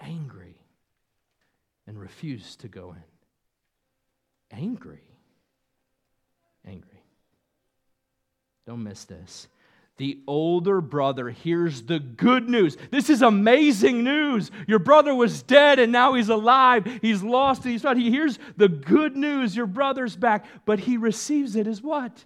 [0.00, 0.56] angry
[1.86, 4.56] and refused to go in.
[4.56, 5.02] Angry.
[6.64, 7.02] Angry.
[8.66, 9.48] Don't miss this
[9.98, 12.76] the older brother hears the good news.
[12.90, 14.50] This is amazing news.
[14.66, 16.86] Your brother was dead and now he's alive.
[17.02, 18.00] He's lost and he's found.
[18.00, 19.54] He hears the good news.
[19.54, 22.24] Your brother's back, but he receives it as what?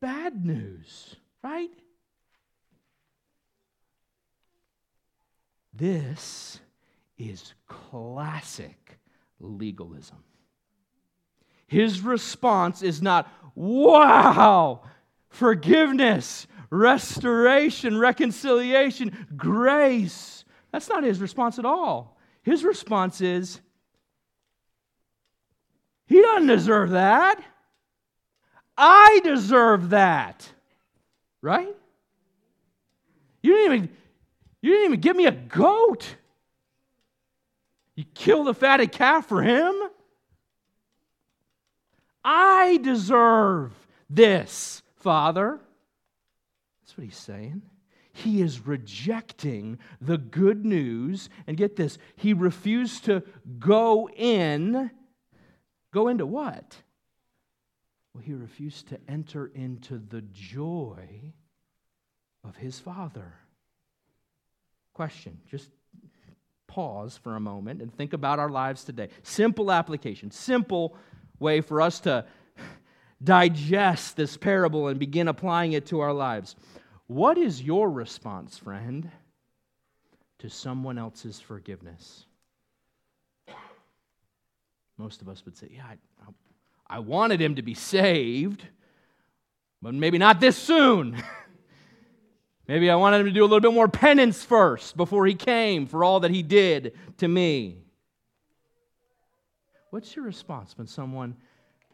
[0.00, 1.70] Bad news, right?
[5.72, 6.58] This
[7.16, 8.98] is classic
[9.38, 10.18] legalism.
[11.66, 14.82] His response is not, wow,
[15.30, 20.44] forgiveness, restoration, reconciliation, grace.
[20.72, 22.18] That's not his response at all.
[22.42, 23.60] His response is,
[26.06, 27.42] He doesn't deserve that.
[28.76, 30.48] I deserve that.
[31.42, 31.74] Right?
[33.42, 33.96] You didn't even,
[34.62, 36.16] you didn't even give me a goat.
[37.94, 39.74] You killed the fatted calf for him.
[42.24, 43.72] I deserve
[44.08, 44.82] this.
[45.00, 45.60] Father.
[46.82, 47.62] That's what he's saying.
[48.12, 51.28] He is rejecting the good news.
[51.46, 53.22] And get this, he refused to
[53.58, 54.90] go in.
[55.92, 56.76] Go into what?
[58.14, 61.32] Well, he refused to enter into the joy
[62.44, 63.34] of his Father.
[64.94, 65.70] Question, just
[66.66, 69.08] pause for a moment and think about our lives today.
[69.22, 70.96] Simple application, simple
[71.38, 72.24] way for us to
[73.22, 76.56] digest this parable and begin applying it to our lives.
[77.06, 79.10] What is your response, friend,
[80.38, 82.26] to someone else's forgiveness?
[84.96, 88.64] Most of us would say, Yeah, I, I wanted him to be saved,
[89.82, 91.22] but maybe not this soon.
[92.68, 95.86] maybe I wanted him to do a little bit more penance first before he came
[95.86, 97.82] for all that he did to me.
[99.90, 101.36] What's your response when someone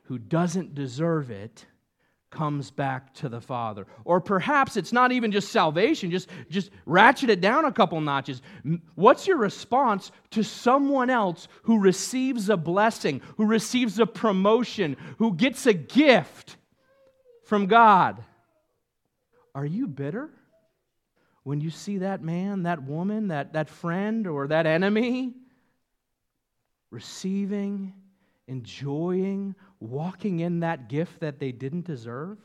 [0.07, 1.67] who doesn't deserve it
[2.31, 3.87] comes back to the Father.
[4.05, 8.43] Or perhaps it's not even just salvation, just, just ratchet it down a couple notches.
[8.95, 15.35] What's your response to someone else who receives a blessing, who receives a promotion, who
[15.35, 16.57] gets a gift
[17.45, 18.23] from God?
[19.55, 20.29] Are you bitter
[21.43, 25.33] when you see that man, that woman, that, that friend, or that enemy
[26.91, 27.93] receiving,
[28.49, 32.39] enjoying, walking in that gift that they didn't deserve?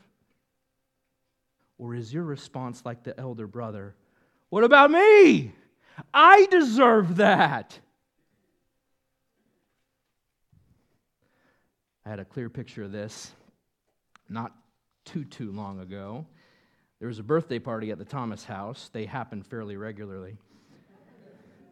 [1.78, 3.94] Or is your response like the elder brother?
[4.50, 5.52] What about me?
[6.12, 7.78] I deserve that.
[12.04, 13.32] I had a clear picture of this
[14.28, 14.52] not
[15.04, 16.26] too, too long ago.
[16.98, 18.90] There was a birthday party at the Thomas house.
[18.92, 20.38] They happen fairly regularly.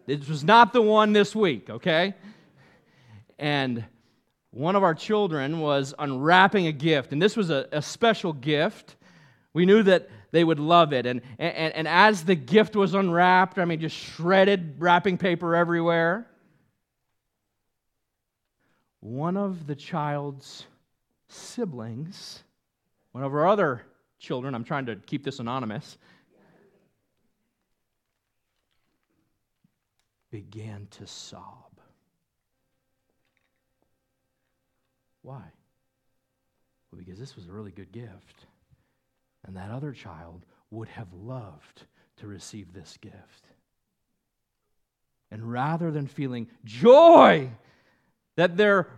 [0.06, 2.14] This was not the one this week, okay?
[3.38, 3.84] And
[4.52, 8.96] one of our children was unwrapping a gift, and this was a, a special gift.
[9.52, 11.06] We knew that they would love it.
[11.06, 16.26] And, and, and as the gift was unwrapped, I mean, just shredded wrapping paper everywhere,
[19.00, 20.66] one of the child's
[21.28, 22.42] siblings,
[23.12, 23.82] one of our other
[24.18, 25.96] children, I'm trying to keep this anonymous,
[30.30, 31.69] began to sob.
[35.22, 35.42] Why?
[36.90, 38.46] Well, because this was a really good gift.
[39.46, 41.84] And that other child would have loved
[42.18, 43.46] to receive this gift.
[45.30, 47.50] And rather than feeling joy
[48.36, 48.88] that their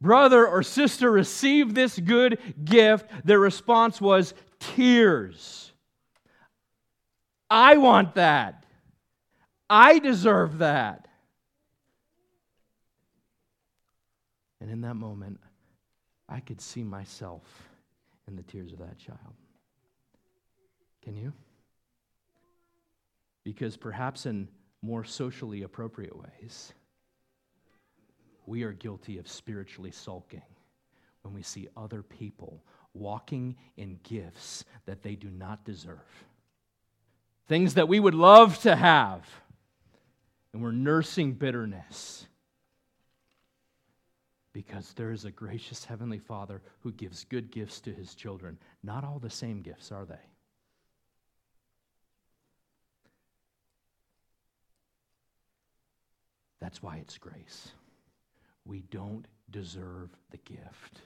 [0.00, 5.72] brother or sister received this good gift, their response was tears.
[7.50, 8.64] I want that.
[9.70, 11.08] I deserve that.
[14.60, 15.40] And in that moment,
[16.28, 17.42] I could see myself
[18.26, 19.34] in the tears of that child.
[21.02, 21.32] Can you?
[23.44, 24.48] Because perhaps in
[24.82, 26.72] more socially appropriate ways,
[28.46, 30.42] we are guilty of spiritually sulking
[31.22, 32.62] when we see other people
[32.94, 36.24] walking in gifts that they do not deserve,
[37.46, 39.26] things that we would love to have,
[40.52, 42.27] and we're nursing bitterness.
[44.58, 48.58] Because there is a gracious Heavenly Father who gives good gifts to his children.
[48.82, 50.18] Not all the same gifts, are they?
[56.60, 57.70] That's why it's grace.
[58.64, 61.02] We don't deserve the gift.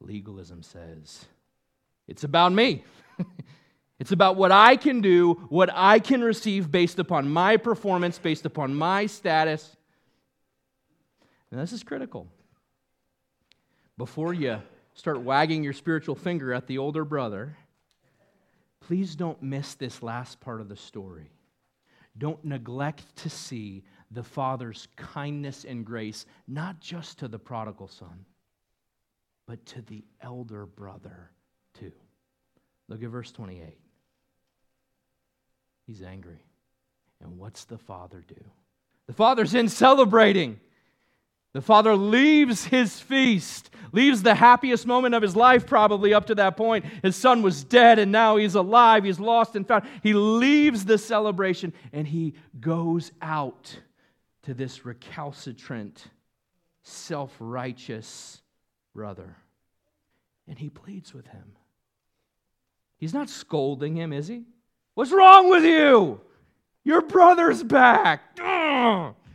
[0.00, 1.26] Legalism says
[2.06, 2.84] it's about me.
[3.98, 8.46] it's about what I can do, what I can receive based upon my performance, based
[8.46, 9.74] upon my status.
[11.50, 12.28] And this is critical.
[13.96, 14.58] Before you
[14.94, 17.56] start wagging your spiritual finger at the older brother,
[18.80, 21.30] please don't miss this last part of the story.
[22.16, 28.24] Don't neglect to see the Father's kindness and grace, not just to the prodigal son,
[29.46, 31.30] but to the elder brother
[31.78, 31.92] too.
[32.88, 33.78] Look at verse 28.
[35.86, 36.42] He's angry.
[37.20, 38.42] And what's the father do?
[39.06, 40.60] The father's in celebrating.
[41.54, 46.34] The father leaves his feast, leaves the happiest moment of his life, probably up to
[46.36, 46.84] that point.
[47.02, 49.84] His son was dead and now he's alive, he's lost and found.
[50.02, 53.78] He leaves the celebration and he goes out
[54.42, 56.06] to this recalcitrant,
[56.82, 58.42] self righteous
[58.94, 59.36] brother.
[60.46, 61.52] And he pleads with him.
[62.98, 64.44] He's not scolding him, is he?
[64.94, 66.20] What's wrong with you?
[66.84, 68.38] Your brother's back.
[68.42, 69.14] Ugh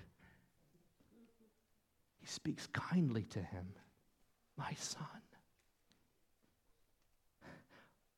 [2.34, 3.66] speaks kindly to him
[4.58, 5.08] My son,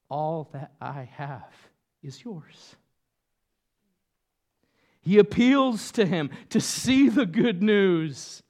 [0.10, 1.54] all that I have
[2.02, 2.76] is yours.
[5.02, 8.42] He appeals to him to see the good news.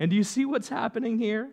[0.00, 1.50] And do you see what's happening here?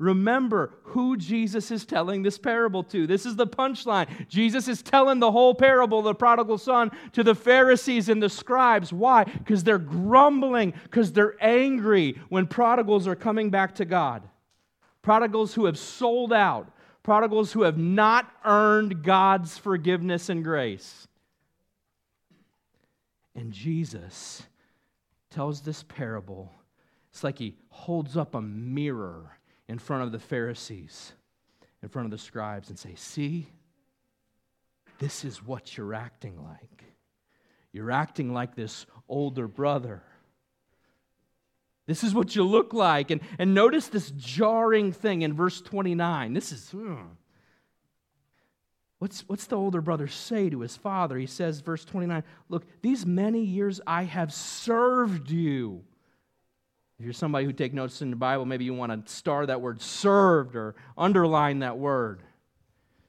[0.00, 3.06] Remember who Jesus is telling this parable to.
[3.06, 4.08] This is the punchline.
[4.28, 8.94] Jesus is telling the whole parable, the prodigal son, to the Pharisees and the scribes.
[8.94, 9.24] Why?
[9.24, 14.22] Because they're grumbling, because they're angry when prodigals are coming back to God.
[15.02, 16.72] Prodigals who have sold out,
[17.02, 21.08] prodigals who have not earned God's forgiveness and grace.
[23.34, 24.44] And Jesus
[25.28, 26.50] tells this parable.
[27.10, 29.36] It's like he holds up a mirror
[29.70, 31.12] in front of the Pharisees,
[31.80, 33.46] in front of the scribes, and say, See,
[34.98, 36.84] this is what you're acting like.
[37.72, 40.02] You're acting like this older brother.
[41.86, 43.12] This is what you look like.
[43.12, 46.32] And, and notice this jarring thing in verse 29.
[46.32, 46.70] This is.
[46.70, 47.02] Hmm.
[48.98, 51.16] What's, what's the older brother say to his father?
[51.16, 55.84] He says, verse 29, Look, these many years I have served you.
[57.00, 59.62] If you're somebody who take notes in the Bible, maybe you want to star that
[59.62, 62.20] word served or underline that word.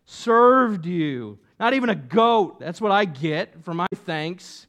[0.06, 1.40] Served you.
[1.60, 2.62] Not even a goat.
[2.62, 4.66] That's what I get for my thanks.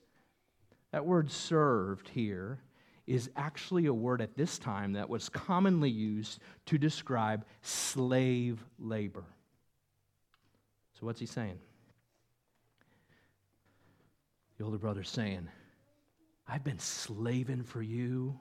[0.91, 2.59] That word served here
[3.07, 9.25] is actually a word at this time that was commonly used to describe slave labor.
[10.99, 11.61] So, what's he saying?
[14.59, 15.47] The older brother's saying,
[16.49, 18.37] I've been slaving for you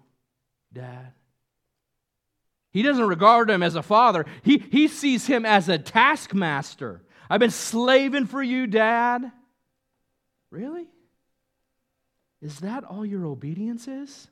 [0.74, 1.14] dad.
[2.72, 7.02] He doesn't regard him as a father, he, he sees him as a taskmaster.
[7.30, 9.32] I've been slaving for you, dad.
[10.50, 10.88] Really?
[12.42, 14.28] Is that all your obedience is?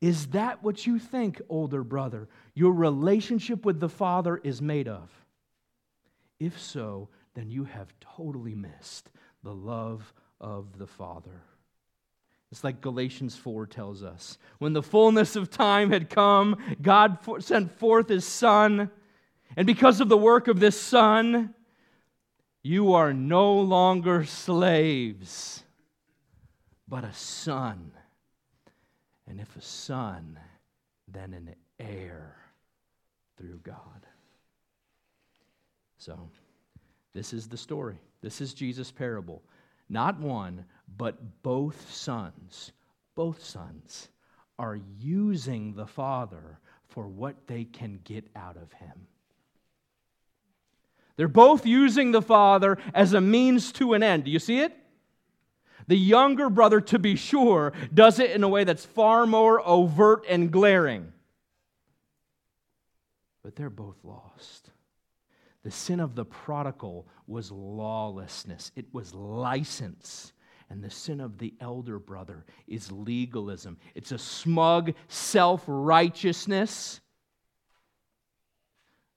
[0.00, 5.10] Is that what you think, older brother, your relationship with the Father is made of?
[6.38, 9.10] If so, then you have totally missed
[9.42, 11.42] the love of the Father.
[12.56, 14.38] It's like Galatians 4 tells us.
[14.60, 18.90] When the fullness of time had come, God sent forth his Son.
[19.58, 21.54] And because of the work of this Son,
[22.66, 25.62] You are no longer slaves,
[26.88, 27.92] but a son.
[29.28, 30.36] And if a son,
[31.06, 32.34] then an heir
[33.36, 34.04] through God.
[35.96, 36.28] So,
[37.12, 38.00] this is the story.
[38.20, 39.44] This is Jesus' parable.
[39.88, 40.64] Not one,
[40.96, 42.72] but both sons,
[43.14, 44.08] both sons
[44.58, 46.58] are using the Father
[46.88, 49.06] for what they can get out of him.
[51.16, 54.24] They're both using the Father as a means to an end.
[54.24, 54.76] Do you see it?
[55.88, 60.24] The younger brother, to be sure, does it in a way that's far more overt
[60.28, 61.12] and glaring.
[63.42, 64.70] But they're both lost.
[65.66, 70.32] The sin of the prodigal was lawlessness, it was license.
[70.70, 73.76] And the sin of the elder brother is legalism.
[73.96, 77.00] It's a smug self righteousness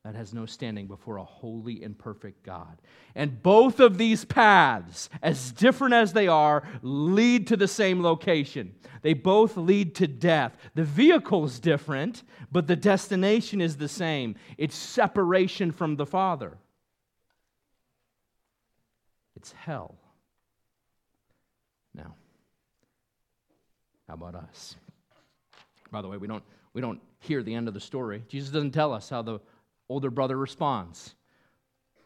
[0.06, 2.82] that has no standing before a holy and perfect God.
[3.16, 8.76] And both of these paths, as different as they are, lead to the same location.
[9.02, 10.56] They both lead to death.
[10.74, 16.58] The vehicle is different, but the destination is the same it's separation from the Father,
[19.36, 19.96] it's hell.
[21.94, 22.16] Now,
[24.08, 24.76] how about us?
[25.92, 26.44] By the way, we don't,
[26.74, 28.24] we don't hear the end of the story.
[28.30, 29.40] Jesus doesn't tell us how the
[29.90, 31.16] older brother responds.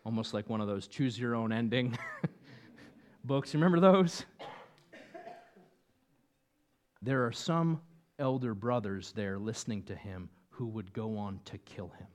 [0.06, 1.98] Almost like one of those choose your own ending
[3.24, 3.54] books.
[3.54, 4.26] Remember those?
[7.02, 7.82] There are some
[8.18, 12.08] elder brothers there listening to him who would go on to kill him.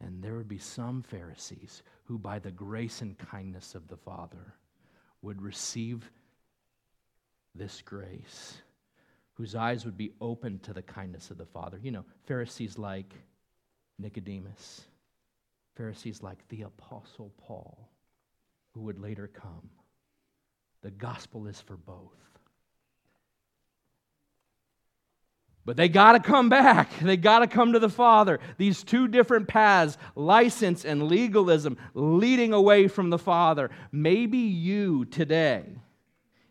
[0.00, 4.54] And there would be some Pharisees who, by the grace and kindness of the Father,
[5.22, 6.08] would receive
[7.54, 8.62] this grace
[9.36, 11.78] whose eyes would be open to the kindness of the Father.
[11.82, 13.12] You know, Pharisees like
[13.98, 14.82] Nicodemus,
[15.76, 17.90] Pharisees like the Apostle Paul,
[18.72, 19.68] who would later come.
[20.82, 22.14] The gospel is for both.
[25.66, 26.90] But they got to come back.
[27.02, 28.40] They got to come to the Father.
[28.56, 33.70] These two different paths, license and legalism, leading away from the Father.
[33.92, 35.64] Maybe you today,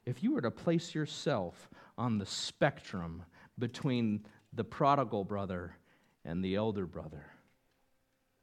[0.06, 3.24] if you were to place yourself on the spectrum
[3.58, 5.76] between the prodigal brother
[6.24, 7.26] and the elder brother?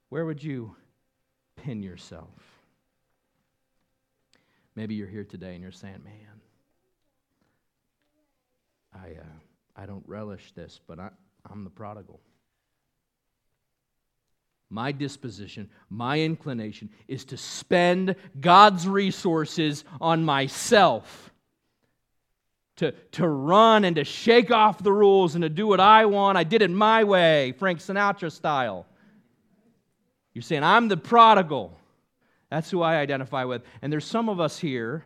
[0.09, 0.77] Where would you
[1.57, 2.63] pin yourself?
[4.75, 6.41] Maybe you're here today and you're saying, man,
[8.95, 9.25] I, uh,
[9.77, 11.11] I don't relish this, but I,
[11.51, 12.21] I'm the prodigal.
[14.71, 21.32] My disposition, my inclination is to spend God's resources on myself
[22.83, 26.37] to, to run and to shake off the rules and to do what I want.
[26.37, 28.87] I did it my way, Frank Sinatra style.
[30.35, 31.79] You're saying, I'm the prodigal.
[32.51, 33.63] That's who I identify with.
[33.81, 35.05] And there's some of us here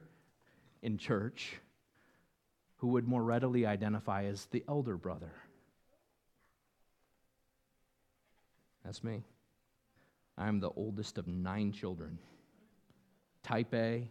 [0.83, 1.53] in church
[2.77, 5.33] who would more readily identify as the elder brother.
[8.85, 9.23] That's me.
[10.39, 12.19] I'm the oldest of nine children.
[13.43, 14.09] Type A,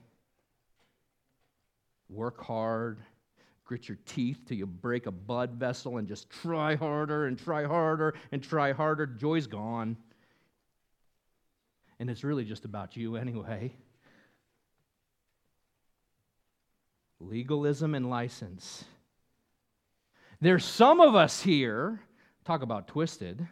[2.09, 2.99] work hard,
[3.65, 7.65] grit your teeth till you break a blood vessel and just try harder and try
[7.65, 9.07] harder and try harder.
[9.07, 9.97] Joy's gone.
[11.99, 13.73] And it's really just about you anyway.
[17.19, 18.83] Legalism and license.
[20.41, 21.99] There's some of us here,
[22.43, 23.47] talk about twisted.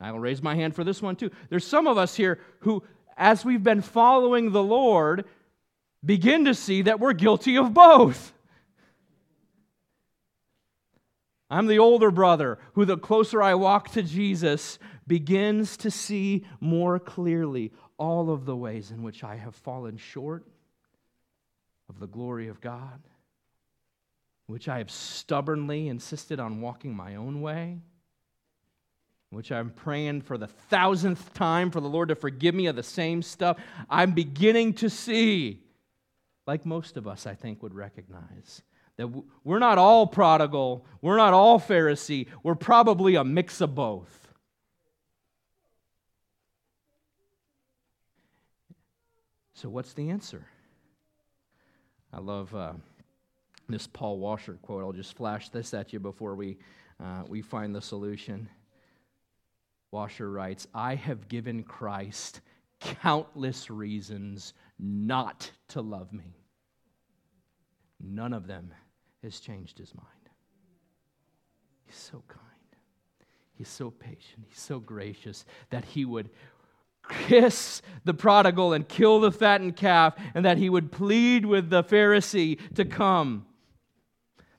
[0.00, 1.30] I will raise my hand for this one too.
[1.48, 2.82] There's some of us here who,
[3.16, 5.24] as we've been following the Lord,
[6.04, 8.34] begin to see that we're guilty of both.
[11.50, 16.98] I'm the older brother who, the closer I walk to Jesus, begins to see more
[16.98, 20.44] clearly all of the ways in which I have fallen short
[21.88, 23.00] of the glory of God,
[24.46, 27.78] which I have stubbornly insisted on walking my own way,
[29.30, 32.82] which I'm praying for the thousandth time for the Lord to forgive me of the
[32.82, 33.58] same stuff.
[33.88, 35.62] I'm beginning to see,
[36.46, 38.62] like most of us, I think, would recognize
[38.98, 39.08] that
[39.44, 44.28] we're not all prodigal, we're not all Pharisee, we're probably a mix of both.
[49.54, 50.46] So, what's the answer?
[52.12, 52.72] I love uh,
[53.68, 54.82] this Paul Washer quote.
[54.82, 56.58] I'll just flash this at you before we,
[57.02, 58.48] uh, we find the solution.
[59.92, 62.40] Washer writes I have given Christ
[62.80, 66.36] countless reasons not to love me.
[68.00, 68.72] None of them
[69.22, 70.06] has changed his mind.
[71.84, 72.42] He's so kind.
[73.54, 74.46] He's so patient.
[74.48, 76.30] He's so gracious that he would
[77.08, 81.82] kiss the prodigal and kill the fattened calf, and that he would plead with the
[81.82, 83.46] Pharisee to come.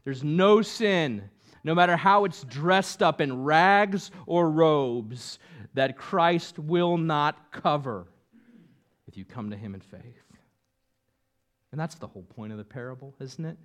[0.04, 1.30] There's no sin,
[1.64, 5.38] no matter how it's dressed up in rags or robes,
[5.76, 8.08] that Christ will not cover
[9.08, 10.24] if you come to him in faith.
[11.72, 13.58] And that's the whole point of the parable, isn't it?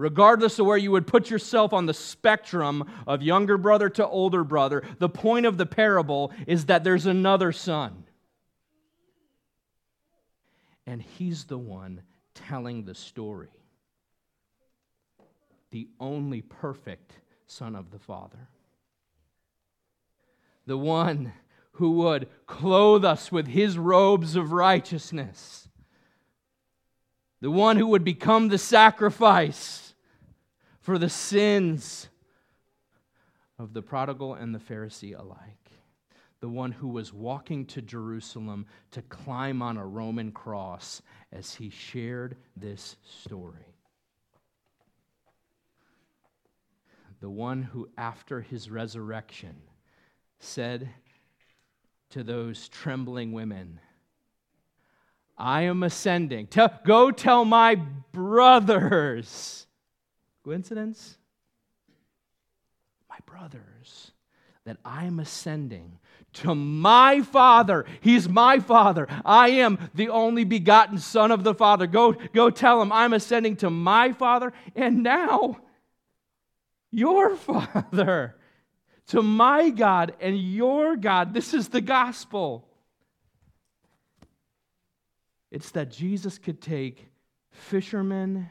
[0.00, 4.42] Regardless of where you would put yourself on the spectrum of younger brother to older
[4.42, 8.04] brother, the point of the parable is that there's another son.
[10.86, 12.00] And he's the one
[12.34, 13.50] telling the story.
[15.70, 17.12] The only perfect
[17.46, 18.48] son of the Father.
[20.66, 21.34] The one
[21.72, 25.68] who would clothe us with his robes of righteousness.
[27.42, 29.89] The one who would become the sacrifice
[30.90, 32.08] for the sins
[33.60, 35.70] of the prodigal and the Pharisee alike.
[36.40, 41.70] The one who was walking to Jerusalem to climb on a Roman cross as he
[41.70, 43.76] shared this story.
[47.20, 49.54] The one who, after his resurrection,
[50.40, 50.88] said
[52.08, 53.78] to those trembling women,
[55.38, 56.48] I am ascending.
[56.84, 59.68] Go tell my brothers
[60.50, 61.16] Coincidence?
[63.08, 64.10] My brothers,
[64.64, 66.00] that I'm ascending
[66.32, 67.84] to my Father.
[68.00, 69.06] He's my Father.
[69.24, 71.86] I am the only begotten Son of the Father.
[71.86, 75.60] Go, go tell him I'm ascending to my Father and now
[76.90, 78.34] your Father.
[79.06, 81.32] To my God and your God.
[81.32, 82.66] This is the gospel.
[85.52, 87.06] It's that Jesus could take
[87.52, 88.48] fishermen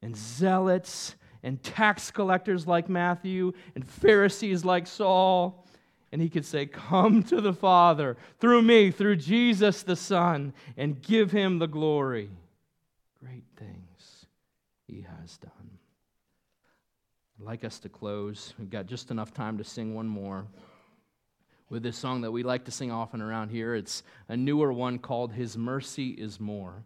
[0.00, 5.64] and zealots and tax collectors like Matthew and Pharisees like Saul.
[6.10, 11.00] And he could say, Come to the Father through me, through Jesus the Son, and
[11.02, 12.30] give him the glory.
[13.22, 14.26] Great things
[14.88, 15.50] he has done.
[17.38, 18.54] I'd like us to close.
[18.58, 20.46] We've got just enough time to sing one more
[21.68, 23.74] with this song that we like to sing often around here.
[23.74, 26.84] It's a newer one called His Mercy is More.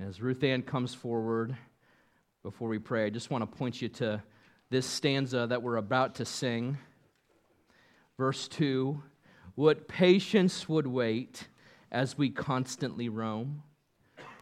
[0.00, 1.56] As Ruth Ann comes forward,
[2.46, 4.22] before we pray, I just want to point you to
[4.70, 6.78] this stanza that we're about to sing.
[8.18, 9.02] Verse 2
[9.56, 11.48] What patience would wait
[11.90, 13.64] as we constantly roam?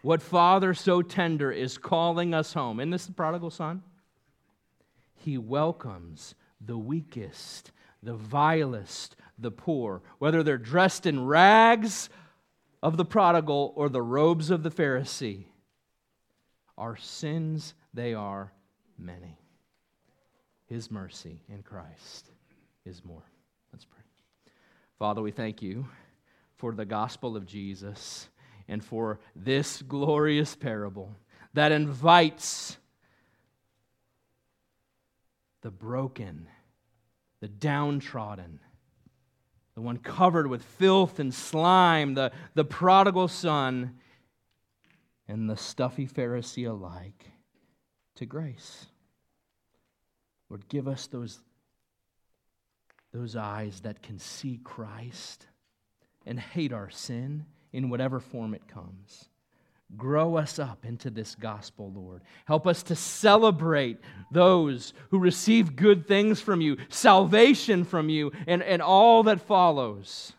[0.03, 2.79] What father so tender is calling us home?
[2.79, 3.83] Isn't this the prodigal son?
[5.15, 12.11] He welcomes the weakest, the vilest, the poor, whether they're dressed in rags
[12.83, 15.47] of the prodigal or the robes of the Pharisee.
[16.77, 18.53] Our sins they are
[18.99, 19.39] many.
[20.67, 22.29] His mercy in Christ
[22.85, 23.23] is more.
[23.73, 24.03] Let's pray.
[24.99, 25.87] Father, we thank you
[26.57, 28.29] for the gospel of Jesus
[28.69, 31.15] and for this glorious parable
[31.53, 32.77] that invites
[35.63, 36.49] the broken,
[37.41, 38.59] the downtrodden,
[39.75, 43.99] the one covered with filth and slime, the, the prodigal son,
[45.29, 47.34] and the stuffy Pharisee alike
[48.17, 48.87] to grace.
[50.49, 51.41] Lord, give us those,
[53.13, 55.47] those eyes that can see Christ
[56.27, 59.29] and hate our sin in whatever form it comes.
[59.97, 62.23] Grow us up into this gospel, Lord.
[62.47, 63.99] Help us to celebrate
[64.31, 70.33] those who receive good things from you, salvation from you, and, and all that follows,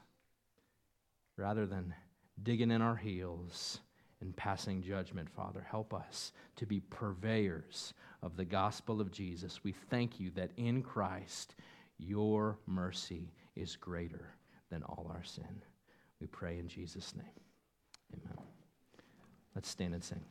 [1.38, 1.94] rather than
[2.42, 3.80] digging in our heels
[4.26, 5.66] and passing judgment, Father.
[5.70, 9.64] Help us to be purveyors of the gospel of Jesus.
[9.64, 11.56] We thank you that in Christ
[11.98, 14.34] your mercy is greater
[14.70, 15.62] than all our sin.
[16.20, 17.26] We pray in Jesus' name.
[18.14, 18.38] Amen.
[19.54, 20.22] Let's stand and sing.